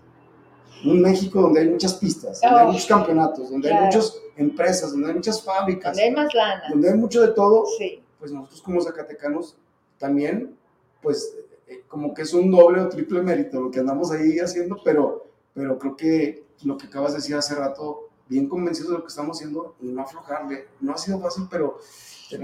[0.84, 3.86] Un México donde hay muchas pistas, donde hay Oh, muchos campeonatos, donde hay claro.
[3.86, 6.62] muchas empresas, donde hay muchas fábricas, Donde hay más lana.
[6.70, 8.02] donde hay mucho de todo, Sí.
[8.18, 9.56] pues nosotros como zacatecanos
[9.98, 10.56] también,
[11.02, 11.34] pues
[11.66, 15.26] eh, como que es un doble o triple mérito lo que andamos ahí haciendo, pero,
[15.54, 19.08] pero creo que lo que acabas de decir hace rato, bien convencidos de lo que
[19.08, 20.66] estamos haciendo y no aflojarle.
[20.80, 21.78] No ha sido fácil, pero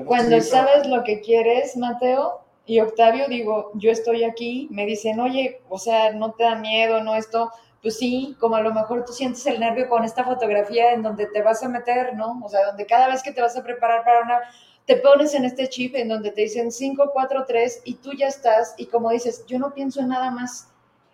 [0.06, 5.60] Cuando sabes lo que quieres, Mateo y Octavio, digo, yo estoy aquí, me dicen, oye,
[5.68, 7.50] o sea, no te da miedo, no esto.
[7.84, 11.26] Pues sí, como a lo mejor tú sientes el nervio con esta fotografía en donde
[11.26, 12.40] te vas a meter, ¿no?
[12.42, 14.40] O sea, donde cada vez que te vas a preparar para una,
[14.86, 18.28] te pones en este chip en donde te dicen 5, 4, 3 y tú ya
[18.28, 20.70] estás y como dices, yo no pienso en nada más.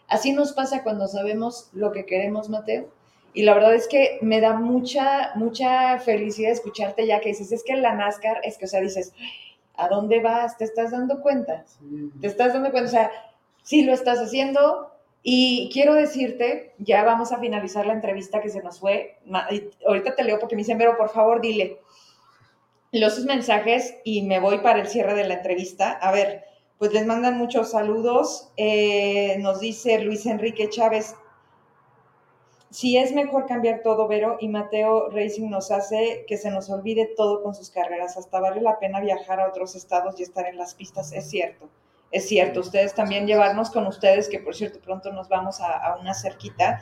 [0.07, 2.89] Así nos pasa cuando sabemos lo que queremos, Mateo.
[3.35, 7.64] Y la verdad es que me da mucha, mucha felicidad escucharte ya que dices, es
[7.64, 9.12] que la NASCAR, es que, o sea, dices,
[9.75, 10.57] ¿a dónde vas?
[10.57, 11.64] ¿Te estás dando cuenta?
[11.66, 12.12] Sí.
[12.21, 12.89] ¿Te estás dando cuenta?
[12.89, 13.11] O sea,
[13.64, 14.93] sí lo estás haciendo.
[15.23, 19.18] Y quiero decirte, ya vamos a finalizar la entrevista que se nos fue.
[19.87, 21.81] Ahorita te leo porque me dicen, pero por favor, dile.
[22.93, 25.93] Leo sus mensajes y me voy para el cierre de la entrevista.
[25.93, 26.45] A ver,
[26.79, 28.51] pues les mandan muchos saludos.
[28.57, 31.14] Eh, nos dice Luis Enrique Chávez,
[32.71, 37.11] si es mejor cambiar todo, Vero, y Mateo Racing nos hace que se nos olvide
[37.16, 38.16] todo con sus carreras.
[38.16, 41.12] Hasta vale la pena viajar a otros estados y estar en las pistas.
[41.12, 41.68] Es cierto,
[42.11, 42.61] es cierto.
[42.61, 46.80] Ustedes también llevarnos con ustedes, que por cierto pronto nos vamos a, a una cerquita.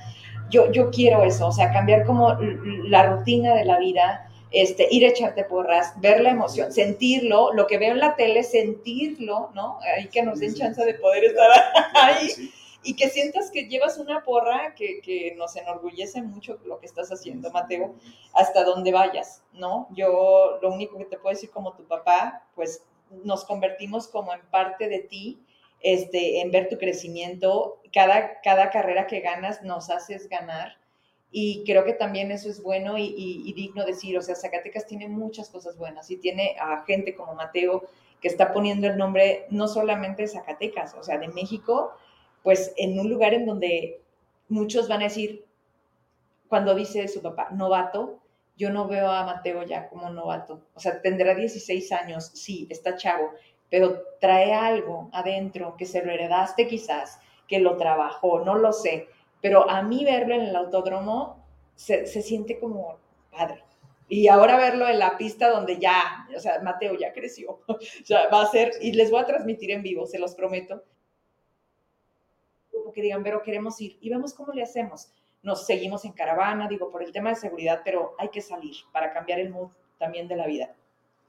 [0.50, 2.36] Yo, yo quiero eso, o sea, cambiar como
[2.84, 7.66] la rutina de la vida, este, ir a echarte porras, ver la emoción, sentirlo, lo
[7.66, 9.78] que veo en la tele, sentirlo, ¿no?
[9.96, 11.50] Ahí que nos den chance de poder estar
[11.94, 12.30] ahí
[12.82, 17.12] y que sientas que llevas una porra que, que nos enorgullece mucho lo que estás
[17.12, 17.94] haciendo, Mateo,
[18.32, 19.88] hasta donde vayas, ¿no?
[19.90, 22.82] Yo lo único que te puedo decir como tu papá, pues
[23.24, 25.38] nos convertimos como en parte de ti,
[25.80, 27.80] este, en ver tu crecimiento.
[27.92, 30.76] Cada, cada carrera que ganas nos haces ganar.
[31.30, 35.08] Y creo que también eso es bueno y, y- digno decir, o sea, Zacatecas tiene
[35.08, 37.84] muchas cosas buenas y tiene a gente como Mateo
[38.22, 41.92] que está poniendo el nombre no solamente de Zacatecas, o sea, de México,
[42.42, 44.00] pues en un lugar en donde
[44.48, 45.44] muchos van a decir,
[46.48, 48.18] cuando dice su papá, novato,
[48.58, 50.66] yo no veo a Mateo ya como novato.
[50.74, 53.30] O sea, tendrá 16 años, sí, está chavo,
[53.70, 59.08] pero trae algo adentro que se lo heredaste quizás, que lo trabajó, no lo sé.
[59.40, 61.46] Pero a mí verlo en el autódromo
[61.76, 62.98] se, se siente como
[63.30, 63.62] padre.
[64.08, 67.60] Y ahora verlo en la pista donde ya, o sea, Mateo ya creció.
[67.68, 70.82] O sea, va a ser, y les voy a transmitir en vivo, se los prometo.
[72.72, 75.12] Como que digan, pero queremos ir y vemos cómo le hacemos.
[75.48, 79.14] Nos seguimos en caravana, digo, por el tema de seguridad, pero hay que salir para
[79.14, 80.74] cambiar el mood también de la vida.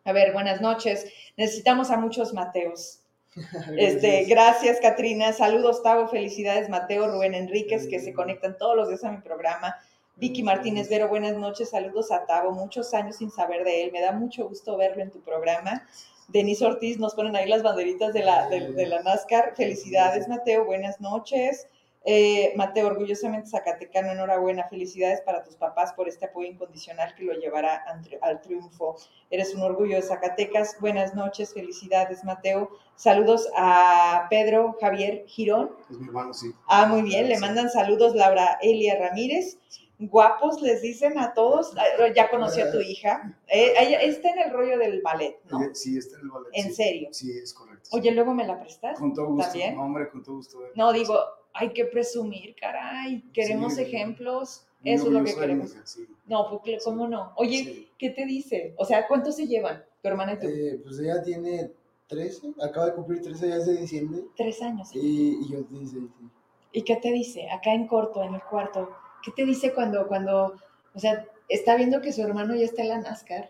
[0.04, 1.10] A ver, buenas noches.
[1.38, 3.00] Necesitamos a muchos Mateos.
[3.78, 5.32] Este, gracias, Katrina.
[5.32, 6.10] Saludos, Tavo.
[6.10, 9.78] Felicidades, Mateo, Rubén Enríquez, que se conectan todos los días a mi programa.
[10.18, 11.70] Vicky Martínez Vero, buenas noches.
[11.70, 12.52] Saludos a Tavo.
[12.52, 13.94] Muchos años sin saber de él.
[13.94, 15.88] Me da mucho gusto verlo en tu programa.
[16.28, 19.56] Denise Ortiz, nos ponen ahí las banderitas de la, de, de la NASCAR.
[19.56, 20.66] Felicidades, Mateo.
[20.66, 21.70] Buenas noches.
[22.06, 24.68] Eh, Mateo, orgullosamente Zacatecano, enhorabuena.
[24.70, 28.96] Felicidades para tus papás por este apoyo incondicional que lo llevará al, tri- al triunfo.
[29.30, 30.78] Eres un orgullo de Zacatecas.
[30.80, 32.70] Buenas noches, felicidades, Mateo.
[32.96, 35.72] Saludos a Pedro Javier Girón.
[35.90, 36.52] Es mi hermano, sí.
[36.68, 39.58] Ah, muy bien, le mandan saludos Laura Elia Ramírez.
[40.02, 41.76] Guapos les dicen a todos.
[42.16, 43.38] Ya conocí a tu hija.
[43.48, 43.74] Eh,
[44.04, 45.60] está en el rollo del ballet, ¿no?
[45.76, 46.50] Sí, está en el ballet.
[46.54, 46.74] ¿En sí.
[46.74, 47.10] serio?
[47.12, 47.90] Sí, es correcto.
[47.92, 48.98] Oye, luego me la prestas.
[48.98, 49.50] con todo gusto.
[49.50, 49.76] ¿también?
[49.76, 50.66] No, hombre, con todo gusto.
[50.66, 50.72] eh.
[50.76, 51.18] No, digo,
[51.54, 53.22] hay que presumir, caray.
[53.34, 53.82] Queremos Sí.
[53.84, 54.66] ejemplos.
[54.84, 55.72] Eso es lo que queremos.
[55.74, 56.08] hija, sí.
[56.26, 57.34] No, porque, ¿cómo no?
[57.36, 57.90] Oye, Sí.
[57.98, 58.74] ¿qué te dice?
[58.78, 60.48] O sea, ¿cuántos se llevan tu hermana y tú?
[60.48, 61.72] Eh, pues ella tiene
[62.08, 64.22] 13, acaba de cumplir 13 ya es de diciembre.
[64.38, 64.90] Tres años.
[64.96, 66.26] Y, y yo 16, sí.
[66.72, 67.50] ¿Y qué te dice?
[67.50, 68.90] Acá en corto, en el cuarto.
[69.24, 70.56] ¿Qué te dice cuando, cuando,
[70.94, 73.50] o sea, está viendo que su hermano ya está en la NASCAR?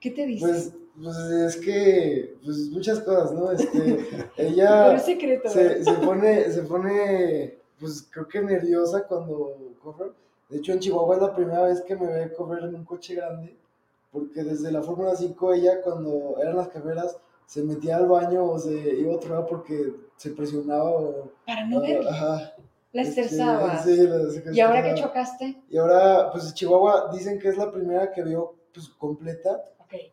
[0.00, 0.46] ¿Qué te dice?
[0.46, 0.72] Pues,
[1.02, 3.50] pues es que, pues muchas cosas, ¿no?
[3.50, 3.98] Este,
[4.36, 5.48] Pero ella es secreto.
[5.48, 10.10] se, se pone, se pone, pues creo que nerviosa cuando corre.
[10.48, 13.14] De hecho, en Chihuahua es la primera vez que me ve correr en un coche
[13.16, 13.56] grande,
[14.12, 17.16] porque desde la Fórmula 5 ella, cuando eran las carreras,
[17.46, 21.30] se metía al baño o se iba a otro lado porque se presionaba o...
[21.46, 22.54] Para no ver, Ajá.
[22.92, 23.78] la este, estresaba.
[23.78, 25.62] sí, la- se ¿Y ahora que chocaste?
[25.68, 29.62] Y ahora, pues Chihuahua dicen que es la primera que vio pues completa,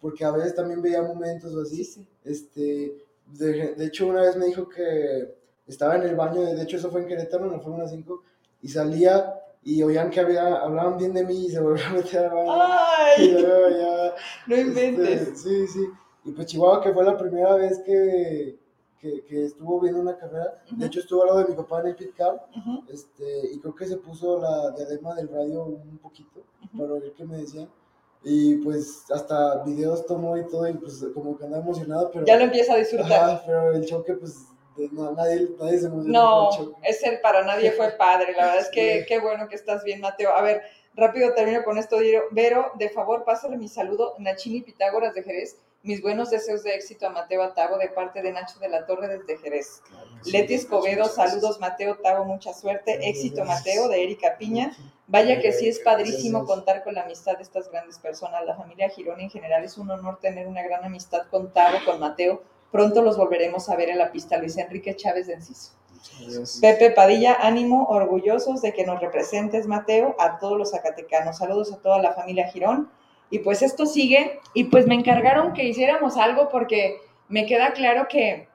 [0.01, 2.07] Porque a veces también veía momentos o así, sí.
[2.23, 2.97] este,
[3.27, 5.33] de, de, hecho, una vez me dijo que
[5.67, 8.23] estaba en el baño, de hecho, eso fue en Querétaro, no fue una 5,
[8.61, 12.25] y salía y oían que había, hablaban bien de mí y se volvían a meter
[12.25, 12.51] al baño.
[12.51, 13.25] ¡Ay!
[13.25, 14.15] Y luego ya,
[14.47, 15.21] no inventes.
[15.21, 15.87] Este, sí, sí.
[16.25, 18.57] Y pues Chihuahua, que fue la primera vez que,
[18.99, 20.63] que, que estuvo viendo una carrera.
[20.71, 20.77] Uh -huh.
[20.77, 22.45] De hecho, estuvo al lado de mi papá en el pit car.
[22.55, 22.89] Uh -huh.
[22.93, 26.79] este, y creo que se puso la diadema del radio un poquito uh -huh.
[26.79, 27.69] para ver qué me decían.
[28.23, 32.09] Y pues hasta videos tomó y todo, y pues como que andaba emocionado.
[32.11, 33.11] Pero, ya lo empieza a disfrutar.
[33.11, 34.45] Ajá, pero el choque, pues
[34.91, 36.49] no, nadie, nadie se emocionó.
[36.51, 38.33] No, ese para nadie fue padre.
[38.33, 39.05] La verdad es que sí.
[39.07, 40.33] qué bueno que estás bien, Mateo.
[40.33, 40.61] A ver,
[40.95, 41.97] rápido termino con esto.
[42.31, 45.59] Vero, de favor, pásale mi saludo, Nachini Pitágoras de Jerez.
[45.85, 49.09] Mis buenos deseos de éxito a Mateo Atago de parte de Nacho de la Torre
[49.09, 49.81] desde Jerez.
[49.89, 52.93] Claro, Leti Escobedo, saludos Mateo Tago, mucha suerte.
[52.93, 54.71] Gracias, éxito Mateo de Erika Piña.
[55.07, 58.45] Vaya que sí es padrísimo contar con la amistad de estas grandes personas.
[58.45, 61.99] La familia Girón en general es un honor tener una gran amistad con Tago, con
[61.99, 62.41] Mateo.
[62.71, 64.37] Pronto los volveremos a ver en la pista.
[64.37, 65.73] Luis Enrique Chávez de Enciso.
[66.61, 71.39] Pepe Padilla, ánimo, orgullosos de que nos representes, Mateo, a todos los zacatecanos.
[71.39, 72.89] Saludos a toda la familia Girón.
[73.33, 78.07] Y pues esto sigue, y pues me encargaron que hiciéramos algo porque me queda claro
[78.07, 78.47] que,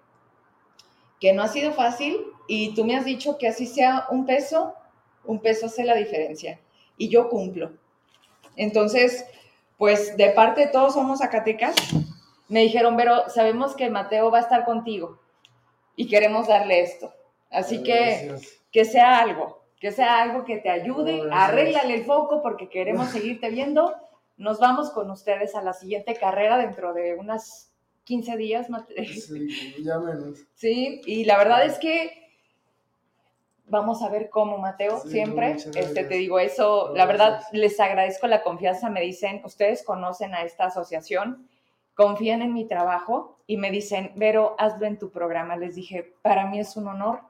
[1.18, 2.16] que no ha sido fácil
[2.46, 4.74] y tú me has dicho que así sea un peso,
[5.24, 6.60] un peso hace la diferencia.
[6.96, 7.72] Y yo cumplo.
[8.54, 9.26] Entonces,
[9.78, 11.74] pues de parte de todos somos Zacatecas,
[12.46, 15.18] me dijeron, pero sabemos que Mateo va a estar contigo
[15.96, 17.12] y queremos darle esto.
[17.50, 18.36] Así que
[18.70, 23.50] que sea algo, que sea algo que te ayude, arréglale el foco porque queremos seguirte
[23.50, 23.96] viendo
[24.38, 27.72] nos vamos con ustedes a la siguiente carrera dentro de unas
[28.04, 28.68] 15 días.
[28.96, 30.38] Sí, ya menos.
[30.54, 32.28] Sí, y la verdad es que
[33.66, 35.52] vamos a ver cómo, Mateo, sí, siempre.
[35.52, 38.88] Este, te digo eso, la verdad les agradezco la confianza.
[38.88, 41.48] Me dicen, ustedes conocen a esta asociación,
[41.94, 45.56] confían en mi trabajo y me dicen, Vero, hazlo en tu programa.
[45.56, 47.20] Les dije, para mí es un honor.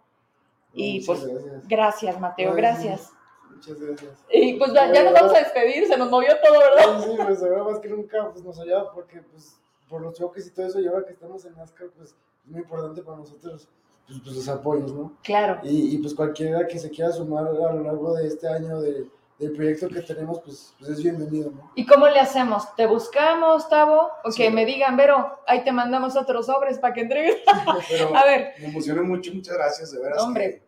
[0.75, 3.13] Y pues, gracias, gracias Mateo, Ay, gracias.
[3.55, 4.25] Muchas gracias.
[4.31, 7.05] Y pues ya, ya nos vamos a despedir, se nos movió todo, ¿verdad?
[7.05, 10.51] Sí, pues ahora más que nunca pues, nos ayuda porque pues por los choques y
[10.51, 13.69] todo eso, y ahora que estamos en NASCAR, pues es muy importante para nosotros
[14.07, 15.13] pues, pues los apoyos, ¿no?
[15.23, 15.61] Claro.
[15.63, 19.07] Y, y, pues cualquiera que se quiera sumar a lo largo de este año de,
[19.39, 21.71] del proyecto que tenemos, pues, pues, es bienvenido, ¿no?
[21.75, 22.75] ¿Y cómo le hacemos?
[22.75, 24.11] ¿Te buscamos, Tavo?
[24.25, 24.43] O sí.
[24.43, 27.37] que me digan, Vero, ahí te mandamos otros sobres para que entregues.
[28.15, 28.55] A ver.
[28.59, 30.23] Me emocioné mucho, muchas gracias, de veras.
[30.23, 30.63] Hombre.
[30.63, 30.68] Que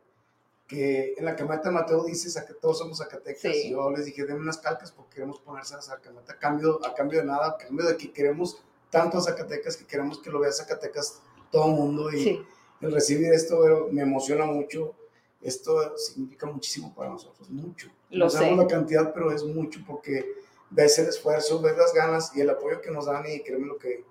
[0.70, 3.40] que en la camioneta Mateo dice que todos somos Zacatecas.
[3.42, 3.70] Sí.
[3.70, 6.94] Yo les dije, denme unas calcas porque queremos ponerse a la camioneta a cambio, a
[6.94, 10.38] cambio de nada, a cambio de que queremos tanto a Zacatecas que queremos que lo
[10.38, 12.12] vea Zacatecas todo el mundo.
[12.12, 12.46] Y sí.
[12.82, 14.94] el recibir esto me emociona mucho.
[15.42, 17.88] Esto significa muchísimo para nosotros, mucho.
[18.10, 18.38] Lo no sé.
[18.38, 20.24] sabemos la cantidad, pero es mucho porque
[20.70, 23.76] ves el esfuerzo, ves las ganas y el apoyo que nos dan y créeme lo
[23.76, 24.04] que,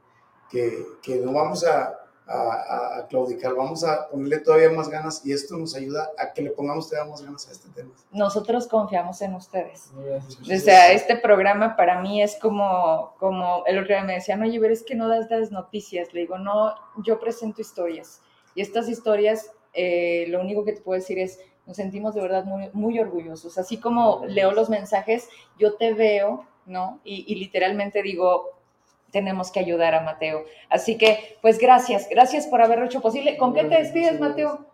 [0.49, 5.33] que, que no vamos a, a, a, claudicar, vamos a ponerle todavía más ganas y
[5.33, 7.91] esto nos ayuda a que le pongamos todavía más ganas a este tema.
[8.11, 9.91] Nosotros confiamos en ustedes.
[10.41, 14.59] O sea, este programa para mí es como, como el otro día me decían, oye,
[14.59, 16.13] pero es que no das las noticias.
[16.13, 18.21] Le digo, no, yo presento historias.
[18.53, 22.45] Y estas historias, eh, lo único que te puedo decir es, nos sentimos de verdad
[22.45, 23.57] muy, muy orgullosos.
[23.57, 26.99] Así como leo los mensajes, yo te veo, ¿no?
[27.03, 28.58] Y, y literalmente digo,
[29.11, 30.43] tenemos que ayudar a Mateo.
[30.69, 33.37] Así que, pues gracias, gracias por haberlo hecho posible.
[33.37, 34.65] ¿Con qué te despides, Mateo?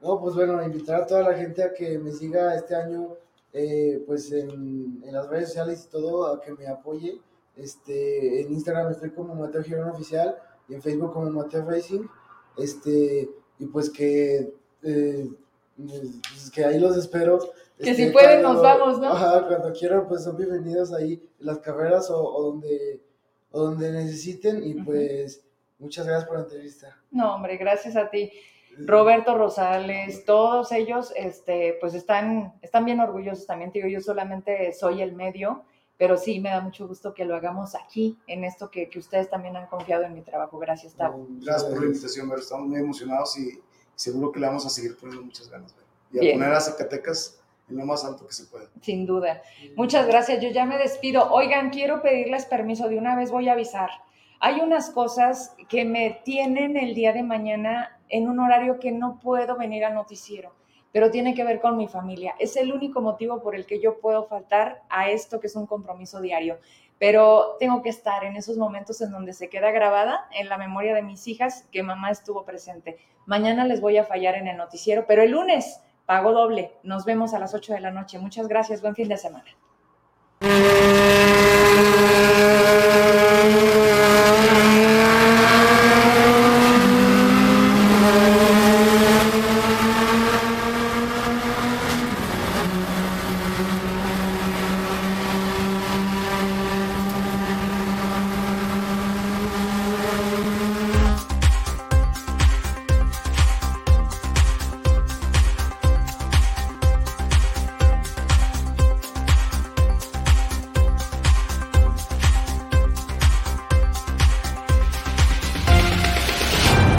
[0.00, 3.16] No, pues bueno, invitar a toda la gente a que me siga este año,
[3.52, 7.20] eh, pues en, en, las redes sociales y todo, a que me apoye.
[7.56, 10.36] Este, en Instagram estoy como Mateo Girón Oficial
[10.68, 12.06] y en Facebook como Mateo Racing.
[12.56, 15.30] Este, y pues que, eh,
[15.76, 17.38] pues que ahí los espero.
[17.78, 19.08] Que este, si pueden cuando, nos vamos, ¿no?
[19.08, 23.02] Ajá, cuando quieran, pues son bienvenidos ahí en las carreras o, o donde
[23.50, 25.44] o donde necesiten y pues uh -huh.
[25.80, 26.96] muchas gracias por la entrevista.
[27.10, 28.30] No, hombre, gracias a ti.
[28.78, 34.72] Roberto Rosales, todos ellos este, pues están, están bien orgullosos también, te digo, yo solamente
[34.72, 35.64] soy el medio,
[35.98, 39.28] pero sí me da mucho gusto que lo hagamos aquí, en esto que, que ustedes
[39.28, 40.58] también han confiado en mi trabajo.
[40.58, 41.26] Gracias, Tavo.
[41.42, 42.40] Gracias por la invitación, Vero.
[42.40, 43.60] Estamos muy emocionados y
[43.94, 45.74] seguro que le vamos a seguir poniendo muchas ganas.
[45.74, 45.86] Vero.
[46.12, 46.38] Y a bien.
[46.38, 47.39] poner a Zacatecas
[47.70, 48.66] en lo más alto que se pueda.
[48.82, 49.42] Sin duda.
[49.76, 50.42] Muchas gracias.
[50.42, 51.32] Yo ya me despido.
[51.32, 52.88] Oigan, quiero pedirles permiso.
[52.88, 53.90] De una vez voy a avisar.
[54.40, 59.20] Hay unas cosas que me tienen el día de mañana en un horario que no
[59.20, 60.54] puedo venir al noticiero,
[60.92, 62.34] pero tiene que ver con mi familia.
[62.38, 65.66] Es el único motivo por el que yo puedo faltar a esto que es un
[65.66, 66.58] compromiso diario.
[66.98, 70.94] Pero tengo que estar en esos momentos en donde se queda grabada en la memoria
[70.94, 72.98] de mis hijas que mamá estuvo presente.
[73.26, 76.72] Mañana les voy a fallar en el noticiero, pero el lunes pago doble.
[76.82, 78.18] Nos vemos a las 8 de la noche.
[78.18, 78.82] Muchas gracias.
[78.82, 79.44] Buen fin de semana.